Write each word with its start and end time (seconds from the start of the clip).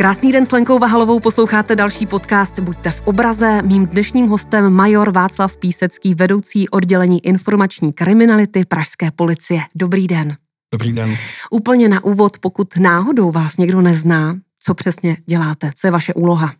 Krásný 0.00 0.32
den 0.32 0.46
s 0.46 0.52
Lenkou 0.52 0.78
Vahalovou, 0.78 1.20
posloucháte 1.20 1.76
další 1.76 2.06
podcast 2.06 2.60
Buďte 2.60 2.90
v 2.90 3.02
obraze. 3.04 3.62
Mým 3.62 3.86
dnešním 3.86 4.26
hostem 4.26 4.72
major 4.72 5.12
Václav 5.12 5.56
Písecký, 5.56 6.14
vedoucí 6.14 6.68
oddělení 6.68 7.26
informační 7.26 7.92
kriminality 7.92 8.64
Pražské 8.64 9.10
policie. 9.10 9.60
Dobrý 9.74 10.06
den. 10.06 10.36
Dobrý 10.72 10.92
den. 10.92 11.16
Úplně 11.50 11.88
na 11.88 12.04
úvod, 12.04 12.38
pokud 12.38 12.76
náhodou 12.76 13.32
vás 13.32 13.56
někdo 13.56 13.80
nezná, 13.80 14.38
co 14.62 14.74
přesně 14.74 15.16
děláte, 15.26 15.72
co 15.74 15.86
je 15.86 15.90
vaše 15.90 16.14
úloha? 16.14 16.54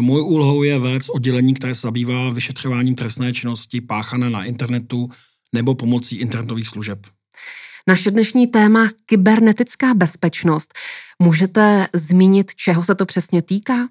Moje 0.00 0.22
úlohou 0.22 0.62
je 0.62 0.78
vést 0.78 1.08
oddělení, 1.08 1.54
které 1.54 1.74
se 1.74 1.80
zabývá 1.80 2.30
vyšetřováním 2.30 2.94
trestné 2.94 3.32
činnosti 3.32 3.80
páchané 3.80 4.30
na 4.30 4.44
internetu 4.44 5.08
nebo 5.52 5.74
pomocí 5.74 6.16
internetových 6.16 6.68
služeb. 6.68 6.98
Naše 7.88 8.10
dnešní 8.10 8.46
téma 8.46 8.90
kybernetická 9.06 9.94
bezpečnost. 9.94 10.74
Můžete 11.22 11.86
zmínit, 11.94 12.54
čeho 12.54 12.84
se 12.84 12.94
to 12.94 13.06
přesně 13.06 13.42
týká? 13.42 13.88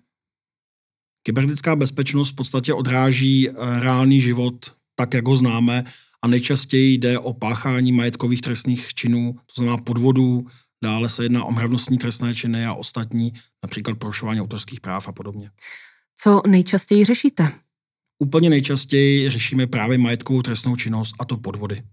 Kybernetická 1.23 1.75
bezpečnost 1.75 2.31
v 2.31 2.35
podstatě 2.35 2.73
odráží 2.73 3.49
eh, 3.49 3.53
reálný 3.79 4.21
život 4.21 4.75
tak, 4.95 5.13
jak 5.13 5.27
ho 5.27 5.35
známe 5.35 5.83
a 6.21 6.27
nejčastěji 6.27 6.93
jde 6.93 7.19
o 7.19 7.33
páchání 7.33 7.91
majetkových 7.91 8.41
trestných 8.41 8.93
činů, 8.93 9.33
to 9.33 9.53
znamená 9.57 9.77
podvodů, 9.77 10.47
dále 10.83 11.09
se 11.09 11.23
jedná 11.23 11.45
o 11.45 11.51
mravnostní 11.51 11.97
trestné 11.97 12.35
činy 12.35 12.65
a 12.65 12.73
ostatní, 12.73 13.33
například 13.63 13.97
porušování 13.97 14.41
autorských 14.41 14.81
práv 14.81 15.07
a 15.07 15.11
podobně. 15.11 15.51
Co 16.15 16.41
nejčastěji 16.47 17.05
řešíte? 17.05 17.51
Úplně 18.19 18.49
nejčastěji 18.49 19.29
řešíme 19.29 19.67
právě 19.67 19.97
majetkovou 19.97 20.41
trestnou 20.41 20.75
činnost 20.75 21.15
a 21.19 21.25
to 21.25 21.37
podvody. 21.37 21.83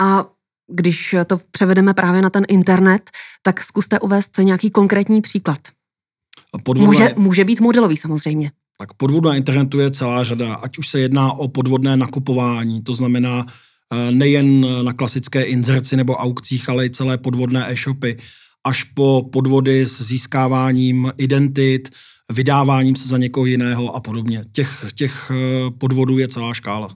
A 0.00 0.34
když 0.70 1.14
to 1.26 1.38
převedeme 1.50 1.94
právě 1.94 2.22
na 2.22 2.30
ten 2.30 2.44
internet, 2.48 3.10
tak 3.42 3.62
zkuste 3.62 4.00
uvést 4.00 4.38
nějaký 4.38 4.70
konkrétní 4.70 5.20
příklad. 5.20 5.58
Podvodné, 6.62 6.86
může, 6.86 7.14
může 7.16 7.44
být 7.44 7.60
modelový 7.60 7.96
samozřejmě. 7.96 8.50
Tak 8.78 8.94
podvodu 8.94 9.28
na 9.28 9.36
internetu 9.36 9.80
je 9.80 9.90
celá 9.90 10.24
řada, 10.24 10.54
ať 10.54 10.78
už 10.78 10.88
se 10.88 11.00
jedná 11.00 11.32
o 11.32 11.48
podvodné 11.48 11.96
nakupování, 11.96 12.82
to 12.82 12.94
znamená 12.94 13.46
eh, 13.46 14.10
nejen 14.10 14.66
na 14.84 14.92
klasické 14.92 15.42
inzerci 15.42 15.96
nebo 15.96 16.16
aukcích, 16.16 16.68
ale 16.68 16.86
i 16.86 16.90
celé 16.90 17.18
podvodné 17.18 17.72
e-shopy, 17.72 18.16
až 18.64 18.82
po 18.82 19.28
podvody 19.32 19.86
s 19.86 20.02
získáváním 20.02 21.12
identit, 21.16 21.90
vydáváním 22.32 22.96
se 22.96 23.08
za 23.08 23.18
někoho 23.18 23.46
jiného 23.46 23.96
a 23.96 24.00
podobně. 24.00 24.44
Těch, 24.52 24.86
těch 24.94 25.30
eh, 25.30 25.70
podvodů 25.70 26.18
je 26.18 26.28
celá 26.28 26.54
škála. 26.54 26.88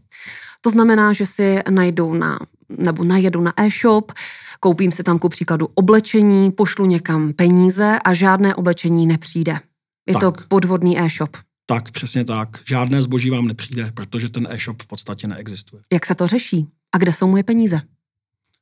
To 0.60 0.70
znamená, 0.70 1.12
že 1.12 1.26
si 1.26 1.58
najdou 1.70 2.14
na, 2.14 2.38
nebo 2.78 3.04
najedu 3.04 3.40
na 3.40 3.52
e-shop, 3.56 4.12
koupím 4.60 4.92
si 4.92 5.02
tam 5.02 5.18
ku 5.18 5.28
příkladu 5.28 5.68
oblečení, 5.74 6.50
pošlu 6.50 6.86
někam 6.86 7.32
peníze 7.32 7.98
a 8.04 8.14
žádné 8.14 8.54
oblečení 8.54 9.06
nepřijde. 9.06 9.60
Je 10.08 10.14
tak. 10.14 10.20
to 10.20 10.32
podvodný 10.48 11.00
e-shop. 11.00 11.36
Tak, 11.66 11.90
přesně 11.90 12.24
tak. 12.24 12.60
Žádné 12.68 13.02
zboží 13.02 13.30
vám 13.30 13.46
nepřijde, 13.46 13.92
protože 13.94 14.28
ten 14.28 14.48
e-shop 14.50 14.82
v 14.82 14.86
podstatě 14.86 15.26
neexistuje. 15.26 15.82
Jak 15.92 16.06
se 16.06 16.14
to 16.14 16.26
řeší? 16.26 16.66
A 16.94 16.98
kde 16.98 17.12
jsou 17.12 17.28
moje 17.28 17.42
peníze? 17.42 17.80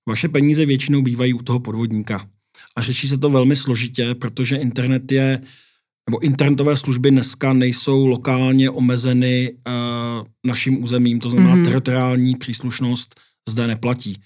Vaše 0.09 0.29
peníze 0.29 0.67
většinou 0.67 1.03
bývají 1.03 1.35
u 1.35 1.43
toho 1.43 1.61
podvodníka. 1.61 2.27
A 2.77 2.83
řeší 2.83 3.09
se 3.09 3.19
to 3.19 3.31
velmi 3.31 3.57
složitě, 3.57 4.15
protože 4.15 4.57
internet 4.57 5.13
je 5.13 5.41
nebo 6.11 6.23
internetové 6.23 6.77
služby 6.77 7.11
dneska 7.11 7.53
nejsou 7.53 8.07
lokálně 8.07 8.71
omezeny 8.71 9.53
uh, 9.53 10.27
naším 10.47 10.83
územím, 10.83 11.21
to 11.21 11.31
znamená 11.31 11.57
mm-hmm. 11.57 11.65
teritoriální 11.65 12.37
příslušnost 12.37 13.21
zde 13.49 13.67
neplatí. 13.67 14.23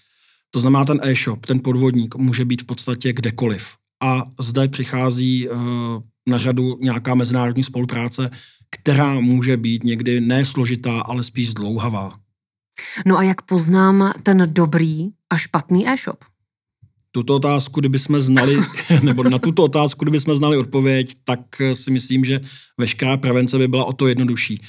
To 0.51 0.61
znamená, 0.61 0.85
ten 0.85 1.01
e-shop, 1.03 1.47
ten 1.47 1.61
podvodník 1.61 2.17
může 2.17 2.45
být 2.45 2.63
v 2.63 2.67
podstatě 2.67 3.13
kdekoliv. 3.13 3.67
A 4.03 4.23
zde 4.41 4.69
přichází 4.69 5.49
uh, 5.49 5.59
na 6.29 6.39
řadu 6.39 6.79
nějaká 6.81 7.15
mezinárodní 7.15 7.65
spolupráce, 7.65 8.31
která 8.71 9.21
může 9.21 9.57
být 9.57 9.85
někdy 9.85 10.21
nesložitá, 10.21 11.01
ale 11.01 11.25
spíš 11.25 11.51
zdlouhavá. 11.51 12.19
No 13.07 13.19
a 13.19 13.23
jak 13.23 13.43
poznám 13.43 14.13
ten 14.23 14.49
dobrý 14.53 15.09
a 15.31 15.37
špatný 15.37 15.89
e-shop? 15.89 16.25
tuto 17.13 17.37
otázku, 17.37 17.81
kdyby 17.81 17.99
jsme 17.99 18.21
znali, 18.21 18.57
nebo 19.03 19.23
na 19.23 19.39
tuto 19.39 19.65
otázku, 19.65 20.05
kdyby 20.05 20.21
jsme 20.21 20.35
znali 20.35 20.57
odpověď, 20.57 21.17
tak 21.25 21.41
si 21.73 21.91
myslím, 21.91 22.25
že 22.25 22.41
veškerá 22.79 23.17
prevence 23.17 23.59
by 23.59 23.69
byla 23.69 23.85
o 23.85 23.93
to 23.93 24.09
jednodušší. 24.09 24.63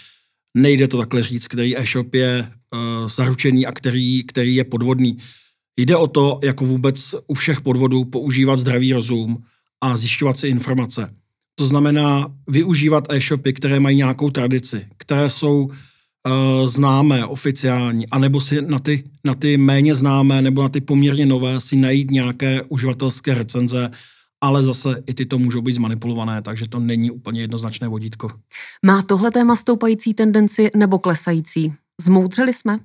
Nejde 0.57 0.87
to 0.87 0.97
takhle 0.97 1.23
říct, 1.23 1.47
který 1.47 1.77
e-shop 1.77 2.13
je 2.13 2.51
zaručený 3.07 3.65
a 3.65 3.71
který, 3.71 4.23
který 4.23 4.55
je 4.55 4.63
podvodný. 4.63 5.17
Jde 5.77 5.95
o 5.95 6.07
to, 6.07 6.39
jako 6.43 6.65
vůbec 6.65 7.15
u 7.27 7.33
všech 7.33 7.61
podvodů, 7.61 8.05
používat 8.05 8.59
zdravý 8.59 8.93
rozum 8.93 9.43
a 9.81 9.97
zjišťovat 9.97 10.37
si 10.37 10.47
informace. 10.47 11.09
To 11.55 11.65
znamená 11.65 12.33
využívat 12.47 13.13
e-shopy, 13.13 13.53
které 13.53 13.79
mají 13.79 13.97
nějakou 13.97 14.29
tradici, 14.29 14.85
které 14.97 15.29
jsou 15.29 15.63
uh, 15.63 16.67
známé, 16.67 17.25
oficiální, 17.25 18.07
anebo 18.09 18.41
si 18.41 18.61
na 18.61 18.79
ty, 18.79 19.03
na 19.23 19.33
ty 19.33 19.57
méně 19.57 19.95
známé 19.95 20.41
nebo 20.41 20.61
na 20.61 20.69
ty 20.69 20.81
poměrně 20.81 21.25
nové 21.25 21.61
si 21.61 21.75
najít 21.75 22.11
nějaké 22.11 22.61
uživatelské 22.69 23.33
recenze, 23.33 23.91
ale 24.41 24.63
zase 24.63 25.03
i 25.07 25.13
tyto 25.13 25.39
můžou 25.39 25.61
být 25.61 25.75
zmanipulované, 25.75 26.41
takže 26.41 26.67
to 26.67 26.79
není 26.79 27.11
úplně 27.11 27.41
jednoznačné 27.41 27.87
vodítko. 27.87 28.29
Má 28.85 29.01
tohle 29.01 29.31
téma 29.31 29.55
stoupající 29.55 30.13
tendenci 30.13 30.69
nebo 30.75 30.99
klesající? 30.99 31.73
Zmoudřeli 32.01 32.53
jsme? 32.53 32.79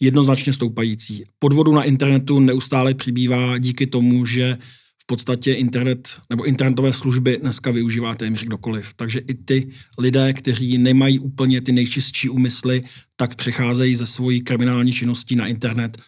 Jednoznačně 0.00 0.52
stoupající. 0.52 1.24
Podvodu 1.38 1.72
na 1.72 1.82
internetu 1.82 2.38
neustále 2.38 2.94
přibývá 2.94 3.58
díky 3.58 3.86
tomu, 3.86 4.26
že 4.26 4.58
podstatě 5.06 5.54
internet 5.54 6.20
nebo 6.30 6.44
internetové 6.44 6.92
služby 6.92 7.38
dneska 7.40 7.70
využívá 7.70 8.14
téměř 8.14 8.44
kdokoliv. 8.44 8.94
Takže 8.96 9.18
i 9.18 9.34
ty 9.34 9.70
lidé, 9.98 10.32
kteří 10.32 10.78
nemají 10.78 11.18
úplně 11.18 11.60
ty 11.60 11.72
nejčistší 11.72 12.28
úmysly, 12.28 12.84
tak 13.16 13.34
přecházejí 13.34 13.96
ze 13.96 14.06
svojí 14.06 14.40
kriminální 14.40 14.92
činností 14.92 15.36
na 15.36 15.46
internet, 15.46 15.98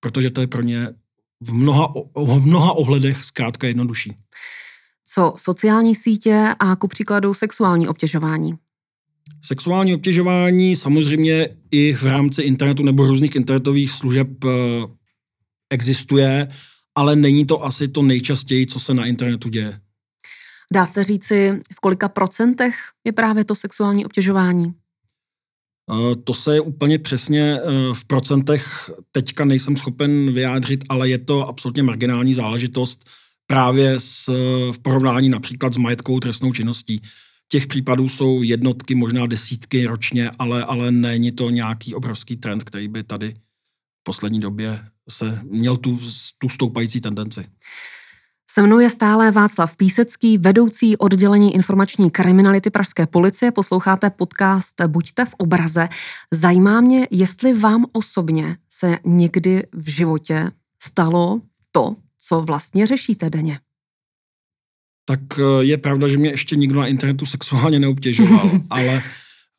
protože 0.00 0.30
to 0.30 0.40
je 0.40 0.46
pro 0.46 0.62
ně 0.62 0.88
v 1.40 1.52
mnoha, 1.52 1.92
v 2.16 2.46
mnoha 2.46 2.72
ohledech 2.72 3.24
zkrátka 3.24 3.66
jednodušší. 3.66 4.16
Co 5.08 5.32
sociální 5.36 5.94
sítě 5.94 6.54
a 6.58 6.76
ku 6.76 6.88
příkladu 6.88 7.34
sexuální 7.34 7.88
obtěžování? 7.88 8.54
Sexuální 9.44 9.94
obtěžování 9.94 10.76
samozřejmě 10.76 11.48
i 11.70 11.94
v 11.94 12.02
rámci 12.02 12.42
internetu 12.42 12.82
nebo 12.82 13.06
různých 13.06 13.36
internetových 13.36 13.90
služeb 13.90 14.28
eh, 14.44 14.48
existuje 15.70 16.48
ale 16.96 17.16
není 17.16 17.46
to 17.46 17.64
asi 17.64 17.88
to 17.88 18.02
nejčastěji, 18.02 18.66
co 18.66 18.80
se 18.80 18.94
na 18.94 19.06
internetu 19.06 19.48
děje. 19.48 19.80
Dá 20.74 20.86
se 20.86 21.04
říci, 21.04 21.62
v 21.74 21.80
kolika 21.80 22.08
procentech 22.08 22.76
je 23.04 23.12
právě 23.12 23.44
to 23.44 23.54
sexuální 23.54 24.06
obtěžování? 24.06 24.74
To 26.24 26.34
se 26.34 26.60
úplně 26.60 26.98
přesně 26.98 27.42
e, 27.42 27.60
v 27.94 28.04
procentech 28.04 28.90
teďka 29.12 29.44
nejsem 29.44 29.76
schopen 29.76 30.32
vyjádřit, 30.32 30.84
ale 30.88 31.08
je 31.08 31.18
to 31.18 31.48
absolutně 31.48 31.82
marginální 31.82 32.34
záležitost 32.34 33.04
právě 33.46 34.00
s, 34.00 34.26
v 34.72 34.78
porovnání 34.82 35.28
například 35.28 35.74
s 35.74 35.76
majetkovou 35.76 36.20
trestnou 36.20 36.52
činností. 36.52 37.02
Těch 37.48 37.66
případů 37.66 38.08
jsou 38.08 38.42
jednotky, 38.42 38.94
možná 38.94 39.26
desítky 39.26 39.86
ročně, 39.86 40.30
ale, 40.38 40.64
ale 40.64 40.90
není 40.90 41.32
to 41.32 41.50
nějaký 41.50 41.94
obrovský 41.94 42.36
trend, 42.36 42.64
který 42.64 42.88
by 42.88 43.02
tady 43.02 43.34
v 44.00 44.02
poslední 44.02 44.40
době 44.40 44.84
se 45.10 45.40
měl 45.42 45.76
tu, 45.76 46.00
tu 46.38 46.48
stoupající 46.48 47.00
tendenci. 47.00 47.44
Se 48.50 48.62
mnou 48.62 48.78
je 48.78 48.90
stále 48.90 49.30
Václav 49.30 49.76
Písecký, 49.76 50.38
vedoucí 50.38 50.96
oddělení 50.96 51.54
informační 51.54 52.10
kriminality 52.10 52.70
Pražské 52.70 53.06
policie. 53.06 53.52
Posloucháte 53.52 54.10
podcast 54.10 54.80
Buďte 54.86 55.24
v 55.24 55.34
obraze. 55.38 55.88
Zajímá 56.32 56.80
mě, 56.80 57.06
jestli 57.10 57.54
vám 57.54 57.84
osobně 57.92 58.56
se 58.68 58.98
někdy 59.04 59.62
v 59.72 59.90
životě 59.90 60.50
stalo 60.82 61.40
to, 61.72 61.96
co 62.18 62.40
vlastně 62.40 62.86
řešíte 62.86 63.30
denně. 63.30 63.60
Tak 65.08 65.20
eh, 65.38 65.64
je 65.64 65.76
pravda, 65.76 66.08
že 66.08 66.18
mě 66.18 66.30
ještě 66.30 66.56
nikdo 66.56 66.80
na 66.80 66.86
internetu 66.86 67.26
sexuálně 67.26 67.78
neobtěžoval, 67.78 68.50
ale 68.70 69.02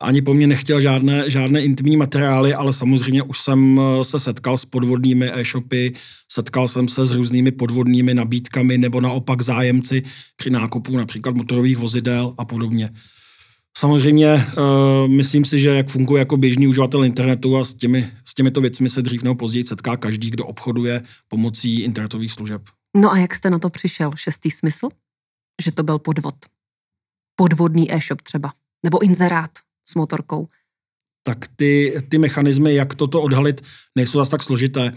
ani 0.01 0.21
po 0.21 0.33
mně 0.33 0.47
nechtěl 0.47 0.81
žádné, 0.81 1.29
žádné 1.29 1.61
intimní 1.61 1.97
materiály, 1.97 2.53
ale 2.53 2.73
samozřejmě 2.73 3.23
už 3.23 3.39
jsem 3.39 3.81
eh, 3.81 4.05
se 4.05 4.19
setkal 4.19 4.57
s 4.57 4.65
podvodnými 4.65 5.31
e-shopy, 5.33 5.93
setkal 6.31 6.67
jsem 6.67 6.87
se 6.87 7.05
s 7.05 7.11
různými 7.11 7.51
podvodnými 7.51 8.13
nabídkami 8.13 8.77
nebo 8.77 9.01
naopak 9.01 9.41
zájemci 9.41 10.03
při 10.35 10.49
nákupu 10.49 10.97
například 10.97 11.35
motorových 11.35 11.77
vozidel 11.77 12.33
a 12.37 12.45
podobně. 12.45 12.89
Samozřejmě 13.77 14.33
uh, 14.33 15.11
myslím 15.11 15.45
si, 15.45 15.59
že 15.59 15.69
jak 15.69 15.89
funguje 15.89 16.19
jako 16.19 16.37
běžný 16.37 16.67
uživatel 16.67 17.03
internetu 17.03 17.57
a 17.57 17.65
s, 17.65 17.73
těmi, 17.73 18.11
s 18.25 18.33
těmito 18.33 18.61
věcmi 18.61 18.89
se 18.89 19.01
dřív 19.01 19.23
nebo 19.23 19.35
později 19.35 19.65
setká 19.65 19.97
každý, 19.97 20.29
kdo 20.29 20.45
obchoduje 20.45 21.01
pomocí 21.27 21.81
internetových 21.81 22.31
služeb. 22.31 22.61
No 22.95 23.11
a 23.11 23.17
jak 23.17 23.35
jste 23.35 23.49
na 23.49 23.59
to 23.59 23.69
přišel? 23.69 24.11
Šestý 24.15 24.51
smysl? 24.51 24.89
Že 25.61 25.71
to 25.71 25.83
byl 25.83 25.99
podvod. 25.99 26.35
Podvodný 27.35 27.93
e-shop 27.93 28.21
třeba. 28.21 28.53
Nebo 28.83 29.01
inzerát 29.01 29.51
s 29.89 29.95
motorkou? 29.95 30.47
Tak 31.23 31.47
ty, 31.55 31.95
ty 32.09 32.17
mechanismy, 32.17 32.73
jak 32.75 32.95
toto 32.95 33.21
odhalit, 33.21 33.61
nejsou 33.95 34.19
zase 34.19 34.31
tak 34.31 34.43
složité. 34.43 34.91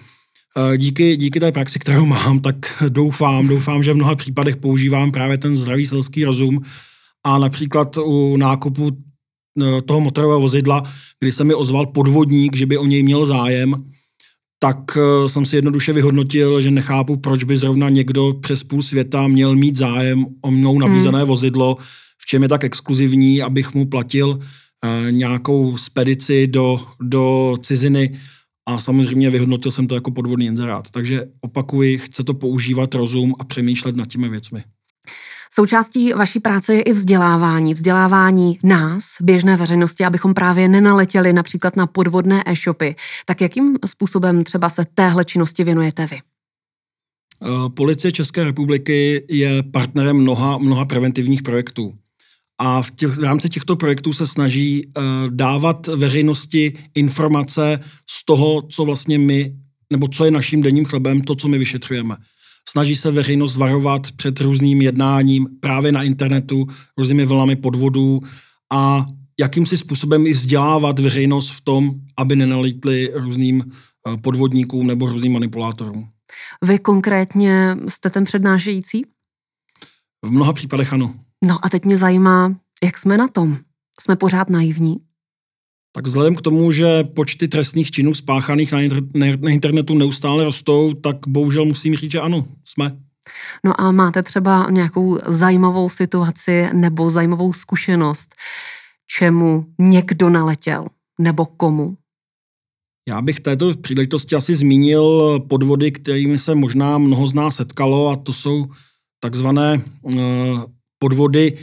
Eh, 0.57 0.77
díky, 0.77 1.17
díky 1.17 1.41
té 1.41 1.53
praxi, 1.53 1.79
kterou 1.79 2.07
mám, 2.07 2.41
tak 2.41 2.57
doufám, 2.89 3.49
doufám, 3.49 3.83
že 3.83 3.93
v 3.93 3.97
mnoha 3.97 4.15
případech 4.15 4.57
používám 4.57 5.13
právě 5.13 5.39
ten 5.39 5.57
zdravý 5.57 5.87
selský 5.87 6.25
rozum 6.25 6.61
a 7.25 7.39
například 7.39 7.97
u 7.97 8.37
nákupu 8.37 8.91
eh, 9.63 9.83
toho 9.83 10.01
motorového 10.01 10.41
vozidla, 10.41 10.83
kdy 11.21 11.33
se 11.33 11.45
mi 11.45 11.55
ozval 11.55 11.87
podvodník, 11.87 12.57
že 12.57 12.67
by 12.67 12.79
o 12.79 12.87
něj 12.87 13.03
měl 13.03 13.27
zájem, 13.27 13.93
tak 14.63 14.79
eh, 14.97 15.29
jsem 15.29 15.47
si 15.47 15.57
jednoduše 15.57 15.93
vyhodnotil, 15.93 16.61
že 16.61 16.71
nechápu, 16.71 17.17
proč 17.17 17.45
by 17.45 17.57
zrovna 17.57 17.89
někdo 17.89 18.33
přes 18.33 18.65
půl 18.65 18.83
světa 18.83 19.29
měl 19.29 19.57
mít 19.57 19.77
zájem 19.77 20.27
o 20.41 20.51
mnou 20.51 20.79
nabízené 20.79 21.19
hmm. 21.19 21.29
vozidlo, 21.29 21.77
v 22.19 22.27
čem 22.27 22.43
je 22.43 22.49
tak 22.49 22.65
exkluzivní, 22.65 23.43
abych 23.43 23.75
mu 23.75 23.87
platil 23.87 24.29
uh, 24.29 25.11
nějakou 25.11 25.77
spedici 25.77 26.47
do, 26.47 26.81
do 27.01 27.57
ciziny 27.63 28.19
a 28.69 28.81
samozřejmě 28.81 29.31
vyhodnotil 29.31 29.73
jsem 29.73 29.87
to 29.87 29.95
jako 29.95 30.11
podvodný 30.11 30.47
inzerát. 30.47 30.91
Takže 30.91 31.25
opakuji, 31.41 31.99
chce 31.99 32.25
to 32.25 32.35
používat 32.35 32.95
rozum 32.95 33.35
a 33.39 33.45
přemýšlet 33.45 33.97
nad 33.97 34.09
těmi 34.09 34.29
věcmi. 34.29 34.65
Součástí 35.53 36.13
vaší 36.13 36.41
práce 36.41 36.75
je 36.75 36.83
i 36.83 36.93
vzdělávání. 36.93 37.75
Vzdělávání 37.75 38.59
nás, 38.65 39.17
běžné 39.21 39.57
veřejnosti, 39.57 40.05
abychom 40.05 40.35
právě 40.35 40.69
nenaletěli 40.69 41.33
například 41.33 41.77
na 41.77 41.87
podvodné 41.87 42.43
e-shopy. 42.47 42.97
Tak 43.27 43.41
jakým 43.41 43.77
způsobem 43.87 44.45
třeba 44.45 44.71
se 44.71 44.83
téhle 44.95 45.25
činnosti 45.25 45.65
věnujete 45.65 46.07
vy? 46.07 46.17
Eh, 46.17 47.69
Policie 47.69 48.13
České 48.13 48.45
republiky 48.45 49.25
je 49.31 49.63
partnerem 49.63 50.17
mnoha, 50.17 50.59
mnoha 50.59 50.85
preventivních 50.85 51.43
projektů. 51.43 51.95
A 52.59 52.83
v, 52.83 52.91
těch, 52.91 53.11
v 53.11 53.25
rámci 53.25 53.49
těchto 53.49 53.77
projektů 53.77 54.13
se 54.13 54.27
snaží 54.27 54.87
uh, 54.87 55.03
dávat 55.29 55.87
veřejnosti 55.87 56.79
informace 56.95 57.81
z 58.11 58.25
toho, 58.25 58.63
co 58.63 58.85
vlastně 58.85 59.19
my, 59.19 59.55
nebo 59.93 60.09
co 60.09 60.25
je 60.25 60.31
naším 60.31 60.63
denním 60.63 60.85
chlebem, 60.85 61.21
to, 61.21 61.35
co 61.35 61.49
my 61.49 61.59
vyšetřujeme. 61.59 62.17
Snaží 62.69 62.97
se 62.97 63.11
veřejnost 63.11 63.57
varovat 63.57 64.13
před 64.13 64.41
různým 64.41 64.83
jednáním 64.83 65.47
právě 65.61 65.93
na 65.93 66.03
internetu, 66.03 66.67
různými 66.99 67.27
vlnami 67.27 67.57
podvodů 67.57 68.21
a 68.73 69.07
jakýmsi 69.41 69.77
způsobem 69.77 70.27
i 70.27 70.33
vzdělávat 70.33 70.99
veřejnost 70.99 71.51
v 71.51 71.61
tom, 71.61 71.95
aby 72.17 72.37
nenalítli 72.37 73.11
různým 73.15 73.65
uh, 73.65 74.17
podvodníkům 74.17 74.87
nebo 74.87 75.07
různým 75.07 75.33
manipulátorům. 75.33 76.09
Vy 76.65 76.79
konkrétně 76.79 77.77
jste 77.89 78.11
ten 78.11 78.25
přednášející? 78.25 79.03
V 80.25 80.31
mnoha 80.31 80.53
případech 80.53 80.93
ano. 80.93 81.15
No 81.45 81.59
a 81.63 81.69
teď 81.69 81.85
mě 81.85 81.97
zajímá, 81.97 82.57
jak 82.85 82.99
jsme 82.99 83.19
na 83.19 83.29
tom? 83.29 83.59
Jsme 84.01 84.17
pořád 84.17 84.51
naivní? 84.51 84.97
Tak 85.93 86.07
vzhledem 86.07 86.35
k 86.35 86.43
tomu, 86.43 86.73
že 86.73 87.05
počty 87.05 87.49
trestných 87.49 87.91
činů 87.91 88.15
spáchaných 88.15 88.73
na, 88.73 88.79
inter- 88.79 89.41
na 89.41 89.51
internetu 89.51 89.95
neustále 89.95 90.45
rostou, 90.45 90.95
tak 90.95 91.17
bohužel 91.29 91.65
musím 91.65 91.97
říct, 91.97 92.13
že 92.13 92.21
ano, 92.21 92.47
jsme. 92.65 92.97
No 93.65 93.81
a 93.81 93.93
máte 93.93 94.23
třeba 94.23 94.67
nějakou 94.71 95.19
zajímavou 95.27 95.89
situaci 95.89 96.69
nebo 96.73 97.11
zajímavou 97.11 97.53
zkušenost, 97.53 98.35
čemu 99.19 99.67
někdo 99.79 100.31
naletěl 100.31 100.87
nebo 101.21 101.47
komu? 101.47 101.97
Já 103.09 103.23
bych 103.23 103.41
této 103.41 103.75
příležitosti 103.75 104.37
asi 104.37 104.55
zmínil 104.55 105.39
podvody, 105.49 105.93
kterými 105.93 106.39
se 106.39 106.55
možná 106.55 106.99
mnoho 106.99 107.27
z 107.27 107.35
nás 107.35 107.57
setkalo 107.57 108.09
a 108.09 108.17
to 108.17 108.33
jsou 108.33 108.67
takzvané 109.21 109.83
uh, 110.03 110.13
podvody 110.99 111.59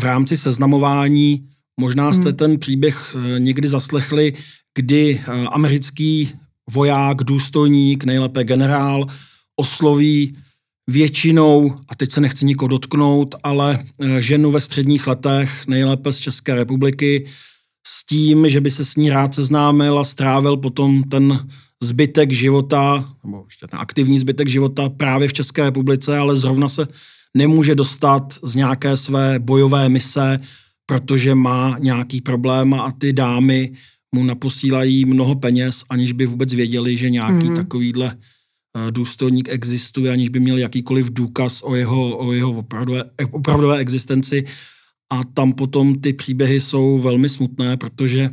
v 0.00 0.04
rámci 0.04 0.36
seznamování. 0.36 1.49
Možná 1.80 2.12
jste 2.12 2.24
hmm. 2.24 2.36
ten 2.36 2.58
příběh 2.58 3.16
eh, 3.16 3.40
někdy 3.40 3.68
zaslechli, 3.68 4.32
kdy 4.74 5.20
eh, 5.20 5.46
americký 5.46 6.32
voják, 6.70 7.16
důstojník, 7.24 8.04
nejlépe 8.04 8.44
generál, 8.44 9.06
osloví 9.56 10.36
většinou, 10.90 11.74
a 11.88 11.94
teď 11.96 12.12
se 12.12 12.20
nechci 12.20 12.44
nikoho 12.46 12.68
dotknout, 12.68 13.34
ale 13.42 13.78
eh, 13.78 14.20
ženu 14.20 14.50
ve 14.50 14.60
středních 14.60 15.06
letech, 15.06 15.66
nejlépe 15.66 16.12
z 16.12 16.18
České 16.18 16.54
republiky, 16.54 17.26
s 17.86 18.06
tím, 18.06 18.48
že 18.48 18.60
by 18.60 18.70
se 18.70 18.84
s 18.84 18.96
ní 18.96 19.10
rád 19.10 19.34
seznámil 19.34 19.98
a 19.98 20.04
strávil 20.04 20.56
potom 20.56 21.02
ten 21.02 21.48
zbytek 21.82 22.32
života, 22.32 23.08
nebo 23.24 23.44
ještě 23.46 23.66
ten 23.66 23.80
aktivní 23.80 24.18
zbytek 24.18 24.48
života 24.48 24.88
právě 24.88 25.28
v 25.28 25.32
České 25.32 25.62
republice, 25.62 26.18
ale 26.18 26.36
zrovna 26.36 26.68
se 26.68 26.88
nemůže 27.36 27.74
dostat 27.74 28.34
z 28.42 28.54
nějaké 28.54 28.96
své 28.96 29.38
bojové 29.38 29.88
mise, 29.88 30.40
protože 30.90 31.34
má 31.34 31.76
nějaký 31.78 32.20
problém 32.20 32.74
a 32.74 32.92
ty 32.92 33.12
dámy 33.12 33.72
mu 34.14 34.24
naposílají 34.24 35.04
mnoho 35.04 35.34
peněz, 35.34 35.84
aniž 35.90 36.12
by 36.12 36.26
vůbec 36.26 36.54
věděli, 36.54 36.96
že 36.96 37.10
nějaký 37.10 37.48
mm. 37.50 37.56
takovýhle 37.56 38.16
eh, 38.16 38.90
důstojník 38.90 39.48
existuje, 39.48 40.12
aniž 40.12 40.28
by 40.28 40.40
měl 40.40 40.58
jakýkoliv 40.58 41.10
důkaz 41.10 41.62
o 41.62 41.74
jeho, 41.74 42.18
o 42.18 42.32
jeho 42.32 42.52
opravdové, 42.52 43.04
opravdové 43.30 43.78
existenci. 43.78 44.44
A 45.12 45.24
tam 45.24 45.52
potom 45.52 46.00
ty 46.00 46.12
příběhy 46.12 46.60
jsou 46.60 46.98
velmi 46.98 47.28
smutné, 47.28 47.76
protože 47.76 48.30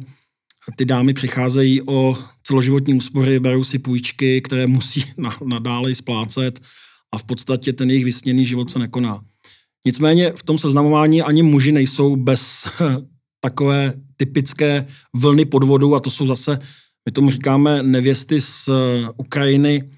ty 0.76 0.86
dámy 0.86 1.14
přicházejí 1.14 1.82
o 1.82 2.18
celoživotní 2.44 2.94
úspory, 2.94 3.40
berou 3.40 3.64
si 3.64 3.80
půjčky, 3.80 4.42
které 4.42 4.68
musí 4.68 5.04
nadále 5.46 5.96
splácet 5.96 6.60
a 7.14 7.18
v 7.18 7.24
podstatě 7.24 7.74
ten 7.74 7.90
jejich 7.90 8.06
vysněný 8.06 8.46
život 8.46 8.72
se 8.72 8.80
nekoná. 8.80 9.22
Nicméně 9.86 10.32
v 10.36 10.44
tom 10.44 10.58
seznamování 10.58 11.22
ani 11.22 11.44
muži 11.44 11.72
nejsou 11.72 12.16
bez 12.16 12.68
takové 13.40 13.94
typické 14.18 14.88
vlny 15.16 15.46
podvodu 15.46 15.96
a 15.96 16.00
to 16.00 16.12
jsou 16.12 16.28
zase, 16.28 16.60
my 17.06 17.12
tomu 17.12 17.32
říkáme 17.32 17.84
nevěsty 17.84 18.42
z 18.42 18.70
Ukrajiny 19.18 19.90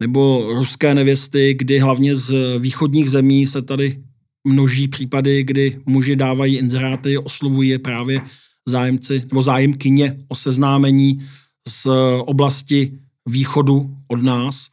nebo 0.00 0.52
ruské 0.54 0.94
nevěsty, 0.94 1.54
kdy 1.54 1.78
hlavně 1.78 2.16
z 2.16 2.58
východních 2.58 3.10
zemí 3.10 3.46
se 3.46 3.62
tady 3.62 4.02
množí 4.48 4.88
případy, 4.88 5.42
kdy 5.42 5.80
muži 5.86 6.16
dávají 6.16 6.56
inzeráty, 6.56 7.18
oslovují 7.18 7.68
je 7.68 7.78
právě 7.78 8.20
zájemci 8.68 9.22
nebo 9.30 9.42
zájemkyně 9.42 10.16
o 10.28 10.36
seznámení 10.36 11.22
z 11.68 11.86
oblasti 12.26 12.98
východu 13.26 13.96
od 14.08 14.22
nás 14.22 14.71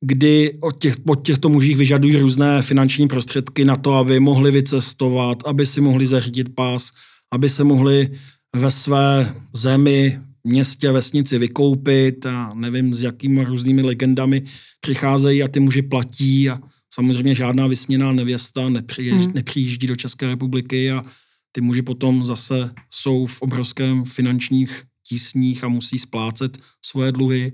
kdy 0.00 0.58
od, 0.60 0.78
těch, 0.78 0.96
od 1.06 1.26
těchto 1.26 1.48
mužích 1.48 1.76
vyžadují 1.76 2.16
různé 2.16 2.62
finanční 2.62 3.08
prostředky 3.08 3.64
na 3.64 3.76
to, 3.76 3.94
aby 3.94 4.20
mohli 4.20 4.50
vycestovat, 4.50 5.38
aby 5.46 5.66
si 5.66 5.80
mohli 5.80 6.06
zařídit 6.06 6.54
pás, 6.54 6.90
aby 7.32 7.48
se 7.48 7.64
mohli 7.64 8.10
ve 8.56 8.70
své 8.70 9.34
zemi, 9.52 10.20
městě, 10.44 10.92
vesnici 10.92 11.38
vykoupit 11.38 12.26
a 12.26 12.52
nevím, 12.54 12.94
s 12.94 13.02
jakými 13.02 13.44
různými 13.44 13.82
legendami 13.82 14.42
přicházejí 14.80 15.42
a 15.42 15.48
ty 15.48 15.60
muži 15.60 15.82
platí 15.82 16.50
a 16.50 16.60
samozřejmě 16.90 17.34
žádná 17.34 17.66
vysněná 17.66 18.12
nevěsta 18.12 18.68
nepřijíždí, 18.68 19.24
hmm. 19.24 19.34
nepřijíždí 19.34 19.86
do 19.86 19.96
České 19.96 20.26
republiky 20.26 20.90
a 20.90 21.04
ty 21.52 21.60
muži 21.60 21.82
potom 21.82 22.24
zase 22.24 22.70
jsou 22.90 23.26
v 23.26 23.42
obrovském 23.42 24.04
finančních 24.04 24.82
tísních 25.08 25.64
a 25.64 25.68
musí 25.68 25.98
splácet 25.98 26.58
svoje 26.84 27.12
dluhy 27.12 27.52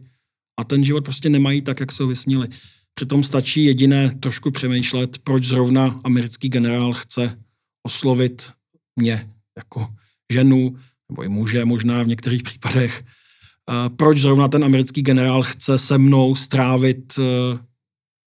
a 0.60 0.64
ten 0.64 0.84
život 0.84 1.04
prostě 1.04 1.30
nemají 1.30 1.62
tak, 1.62 1.80
jak 1.80 1.92
se 1.92 2.02
ho 2.02 2.08
vysnili. 2.08 2.48
Přitom 2.94 3.22
stačí 3.22 3.64
jediné 3.64 4.14
trošku 4.20 4.50
přemýšlet, 4.50 5.18
proč 5.18 5.44
zrovna 5.44 6.00
americký 6.04 6.48
generál 6.48 6.92
chce 6.92 7.38
oslovit 7.86 8.50
mě 8.96 9.30
jako 9.56 9.88
ženu, 10.32 10.76
nebo 11.10 11.22
i 11.22 11.28
muže 11.28 11.64
možná 11.64 12.02
v 12.02 12.06
některých 12.06 12.42
případech. 12.42 13.04
Proč 13.96 14.18
zrovna 14.18 14.48
ten 14.48 14.64
americký 14.64 15.02
generál 15.02 15.42
chce 15.42 15.78
se 15.78 15.98
mnou 15.98 16.34
strávit 16.34 17.18
e, 17.18 17.22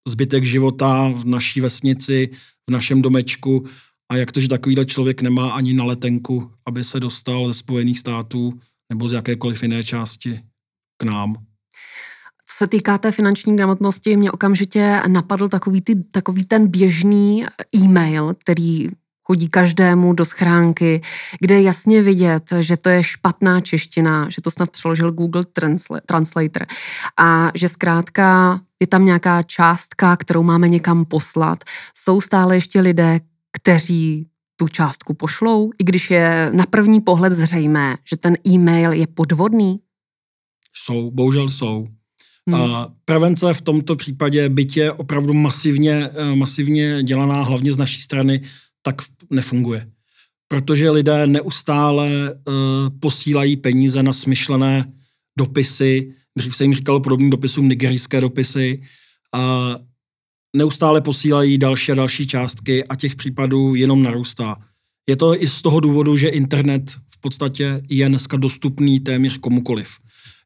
zbytek 0.08 0.44
života 0.44 1.08
v 1.08 1.24
naší 1.24 1.60
vesnici, 1.60 2.30
v 2.70 2.72
našem 2.72 3.02
domečku 3.02 3.66
a 4.10 4.16
jak 4.16 4.32
to, 4.32 4.40
že 4.40 4.48
takovýhle 4.48 4.84
člověk 4.84 5.22
nemá 5.22 5.50
ani 5.50 5.74
na 5.74 5.84
letenku, 5.84 6.52
aby 6.66 6.84
se 6.84 7.00
dostal 7.00 7.46
ze 7.46 7.54
Spojených 7.54 7.98
států 7.98 8.60
nebo 8.92 9.08
z 9.08 9.12
jakékoliv 9.12 9.62
jiné 9.62 9.84
části 9.84 10.40
k 10.96 11.04
nám. 11.04 11.47
Co 12.50 12.56
se 12.56 12.68
týká 12.68 12.98
té 12.98 13.12
finanční 13.12 13.56
gramotnosti, 13.56 14.16
mě 14.16 14.32
okamžitě 14.32 15.00
napadl 15.06 15.48
takový, 15.48 15.80
ty, 15.80 15.94
takový 16.10 16.44
ten 16.44 16.68
běžný 16.68 17.46
e-mail, 17.76 18.34
který 18.34 18.88
chodí 19.24 19.48
každému 19.48 20.12
do 20.12 20.24
schránky, 20.24 21.02
kde 21.40 21.54
je 21.54 21.62
jasně 21.62 22.02
vidět, 22.02 22.52
že 22.60 22.76
to 22.76 22.88
je 22.88 23.04
špatná 23.04 23.60
čeština, 23.60 24.30
že 24.30 24.42
to 24.42 24.50
snad 24.50 24.70
přeložil 24.70 25.12
Google 25.12 25.44
Translator 26.06 26.66
a 27.18 27.50
že 27.54 27.68
zkrátka 27.68 28.60
je 28.80 28.86
tam 28.86 29.04
nějaká 29.04 29.42
částka, 29.42 30.16
kterou 30.16 30.42
máme 30.42 30.68
někam 30.68 31.04
poslat. 31.04 31.64
Jsou 31.94 32.20
stále 32.20 32.56
ještě 32.56 32.80
lidé, 32.80 33.20
kteří 33.52 34.26
tu 34.56 34.68
částku 34.68 35.14
pošlou, 35.14 35.70
i 35.78 35.84
když 35.84 36.10
je 36.10 36.50
na 36.52 36.66
první 36.66 37.00
pohled 37.00 37.32
zřejmé, 37.32 37.96
že 38.04 38.16
ten 38.16 38.36
e-mail 38.46 38.92
je 38.92 39.06
podvodný? 39.06 39.80
Jsou, 40.74 41.10
bohužel 41.10 41.48
jsou. 41.48 41.97
Hmm. 42.48 42.54
A 42.54 42.92
prevence 43.04 43.54
v 43.54 43.60
tomto 43.60 43.96
případě, 43.96 44.48
byť 44.48 44.76
je 44.76 44.92
opravdu 44.92 45.34
masivně, 45.34 46.10
eh, 46.14 46.34
masivně 46.34 47.02
dělaná 47.02 47.42
hlavně 47.42 47.72
z 47.72 47.78
naší 47.78 48.02
strany, 48.02 48.42
tak 48.82 49.02
nefunguje. 49.30 49.90
Protože 50.48 50.90
lidé 50.90 51.26
neustále 51.26 52.08
uh, 52.34 52.54
posílají 53.00 53.56
peníze 53.56 54.02
na 54.02 54.12
smyšlené 54.12 54.92
dopisy, 55.38 56.14
dřív 56.38 56.56
se 56.56 56.64
jim 56.64 56.74
říkalo 56.74 57.00
podobným 57.00 57.30
dopisům 57.30 57.68
nigerijské 57.68 58.20
dopisy, 58.20 58.82
a 59.34 59.74
neustále 60.56 61.00
posílají 61.00 61.58
další 61.58 61.92
a 61.92 61.94
další 61.94 62.26
částky 62.26 62.84
a 62.84 62.96
těch 62.96 63.16
případů 63.16 63.74
jenom 63.74 64.02
narůstá. 64.02 64.56
Je 65.08 65.16
to 65.16 65.42
i 65.42 65.48
z 65.48 65.62
toho 65.62 65.80
důvodu, 65.80 66.16
že 66.16 66.28
internet 66.28 66.90
v 67.08 67.20
podstatě 67.20 67.82
je 67.88 68.08
dneska 68.08 68.36
dostupný 68.36 69.00
téměř 69.00 69.38
komukoliv. 69.38 69.88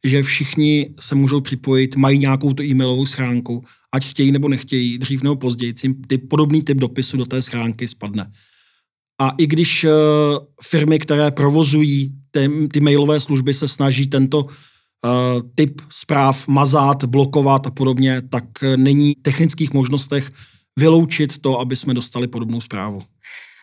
Že 0.05 0.23
všichni 0.23 0.95
se 1.01 1.15
můžou 1.15 1.41
připojit, 1.41 1.97
mají 1.97 2.19
nějakou 2.19 2.53
tu 2.53 2.63
e-mailovou 2.63 3.07
schránku, 3.07 3.65
ať 3.93 4.07
chtějí 4.07 4.33
nebo 4.33 4.49
nechtějí, 4.49 4.99
dřív 4.99 5.23
nebo 5.23 5.37
později, 5.37 5.75
ty 6.07 6.19
podobný 6.19 6.63
typ 6.63 6.79
dopisu 6.79 7.17
do 7.17 7.27
té 7.27 7.43
schránky 7.43 7.89
spadne. 7.89 8.31
A 9.21 9.31
i 9.39 9.47
když 9.47 9.85
uh, 9.85 9.91
firmy, 10.63 10.99
které 10.99 11.31
provozují 11.31 12.15
ty, 12.31 12.69
ty 12.73 12.81
mailové 12.81 13.21
služby, 13.21 13.55
se 13.55 13.69
snaží 13.69 14.07
tento 14.07 14.45
uh, 14.45 14.51
typ 15.55 15.81
zpráv 15.89 16.49
mazat, 16.49 17.05
blokovat 17.05 17.67
a 17.67 17.71
podobně, 17.71 18.23
tak 18.23 18.45
není 18.77 19.15
technických 19.15 19.73
možnostech 19.73 20.33
vyloučit 20.79 21.39
to, 21.39 21.61
aby 21.61 21.77
jsme 21.77 21.95
dostali 21.95 22.29
podobnou 22.29 22.61
zprávu. 22.61 23.03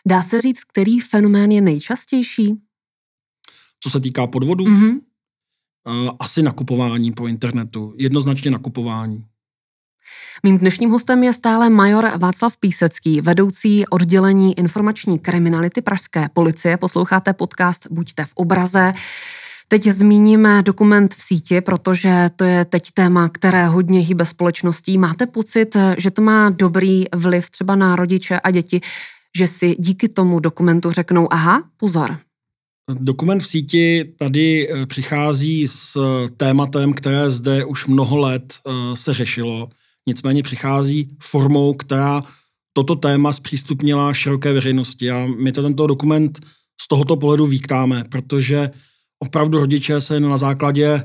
Dá 0.06 0.22
se 0.22 0.40
říct, 0.40 0.64
který 0.64 1.00
fenomén 1.00 1.52
je 1.52 1.60
nejčastější? 1.60 2.54
Co 3.80 3.90
se 3.90 4.00
týká 4.00 4.26
podvodu? 4.26 4.64
Mm-hmm. 4.64 5.00
Asi 6.18 6.42
nakupování 6.42 7.12
po 7.12 7.26
internetu. 7.26 7.94
Jednoznačně 7.96 8.50
nakupování. 8.50 9.24
Mým 10.42 10.58
dnešním 10.58 10.90
hostem 10.90 11.22
je 11.24 11.32
stále 11.32 11.70
major 11.70 12.10
Václav 12.18 12.56
Písecký, 12.56 13.20
vedoucí 13.20 13.86
oddělení 13.86 14.58
informační 14.58 15.18
kriminality 15.18 15.82
Pražské 15.82 16.28
policie. 16.32 16.76
Posloucháte 16.76 17.32
podcast 17.32 17.86
Buďte 17.90 18.24
v 18.24 18.32
obraze. 18.34 18.92
Teď 19.68 19.88
zmíníme 19.88 20.62
dokument 20.62 21.14
v 21.14 21.22
síti, 21.22 21.60
protože 21.60 22.30
to 22.36 22.44
je 22.44 22.64
teď 22.64 22.90
téma, 22.90 23.28
které 23.28 23.66
hodně 23.66 24.00
hýbe 24.00 24.26
společností. 24.26 24.98
Máte 24.98 25.26
pocit, 25.26 25.76
že 25.98 26.10
to 26.10 26.22
má 26.22 26.50
dobrý 26.50 27.04
vliv 27.14 27.50
třeba 27.50 27.76
na 27.76 27.96
rodiče 27.96 28.40
a 28.40 28.50
děti, 28.50 28.80
že 29.38 29.46
si 29.46 29.76
díky 29.78 30.08
tomu 30.08 30.40
dokumentu 30.40 30.90
řeknou, 30.90 31.32
aha, 31.32 31.62
pozor. 31.76 32.18
Dokument 32.94 33.42
v 33.42 33.46
síti 33.46 34.04
tady 34.18 34.68
eh, 34.68 34.86
přichází 34.86 35.68
s 35.68 35.98
tématem, 36.36 36.92
které 36.92 37.30
zde 37.30 37.64
už 37.64 37.86
mnoho 37.86 38.16
let 38.16 38.54
eh, 38.66 38.72
se 38.96 39.14
řešilo. 39.14 39.68
Nicméně 40.06 40.42
přichází 40.42 41.16
formou, 41.22 41.74
která 41.74 42.22
toto 42.72 42.96
téma 42.96 43.32
zpřístupnila 43.32 44.14
široké 44.14 44.52
veřejnosti. 44.52 45.10
A 45.10 45.26
my 45.26 45.52
to 45.52 45.62
tento 45.62 45.86
dokument 45.86 46.40
z 46.80 46.88
tohoto 46.88 47.16
pohledu 47.16 47.46
vítáme, 47.46 48.04
protože 48.10 48.70
opravdu 49.18 49.58
rodiče 49.58 50.00
se 50.00 50.20
na 50.20 50.36
základě 50.36 51.02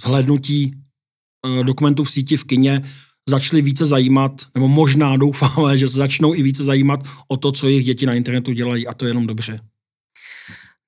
zhlédnutí 0.00 0.72
eh, 0.74 1.64
dokumentů 1.64 2.04
v 2.04 2.10
síti 2.10 2.36
v 2.36 2.44
kině 2.44 2.82
začali 3.28 3.62
více 3.62 3.86
zajímat, 3.86 4.42
nebo 4.54 4.68
možná 4.68 5.16
doufáme, 5.16 5.78
že 5.78 5.88
se 5.88 5.96
začnou 5.96 6.34
i 6.34 6.42
více 6.42 6.64
zajímat 6.64 7.00
o 7.28 7.36
to, 7.36 7.52
co 7.52 7.68
jejich 7.68 7.84
děti 7.84 8.06
na 8.06 8.14
internetu 8.14 8.52
dělají 8.52 8.86
a 8.86 8.94
to 8.94 9.04
je 9.04 9.10
jenom 9.10 9.26
dobře. 9.26 9.60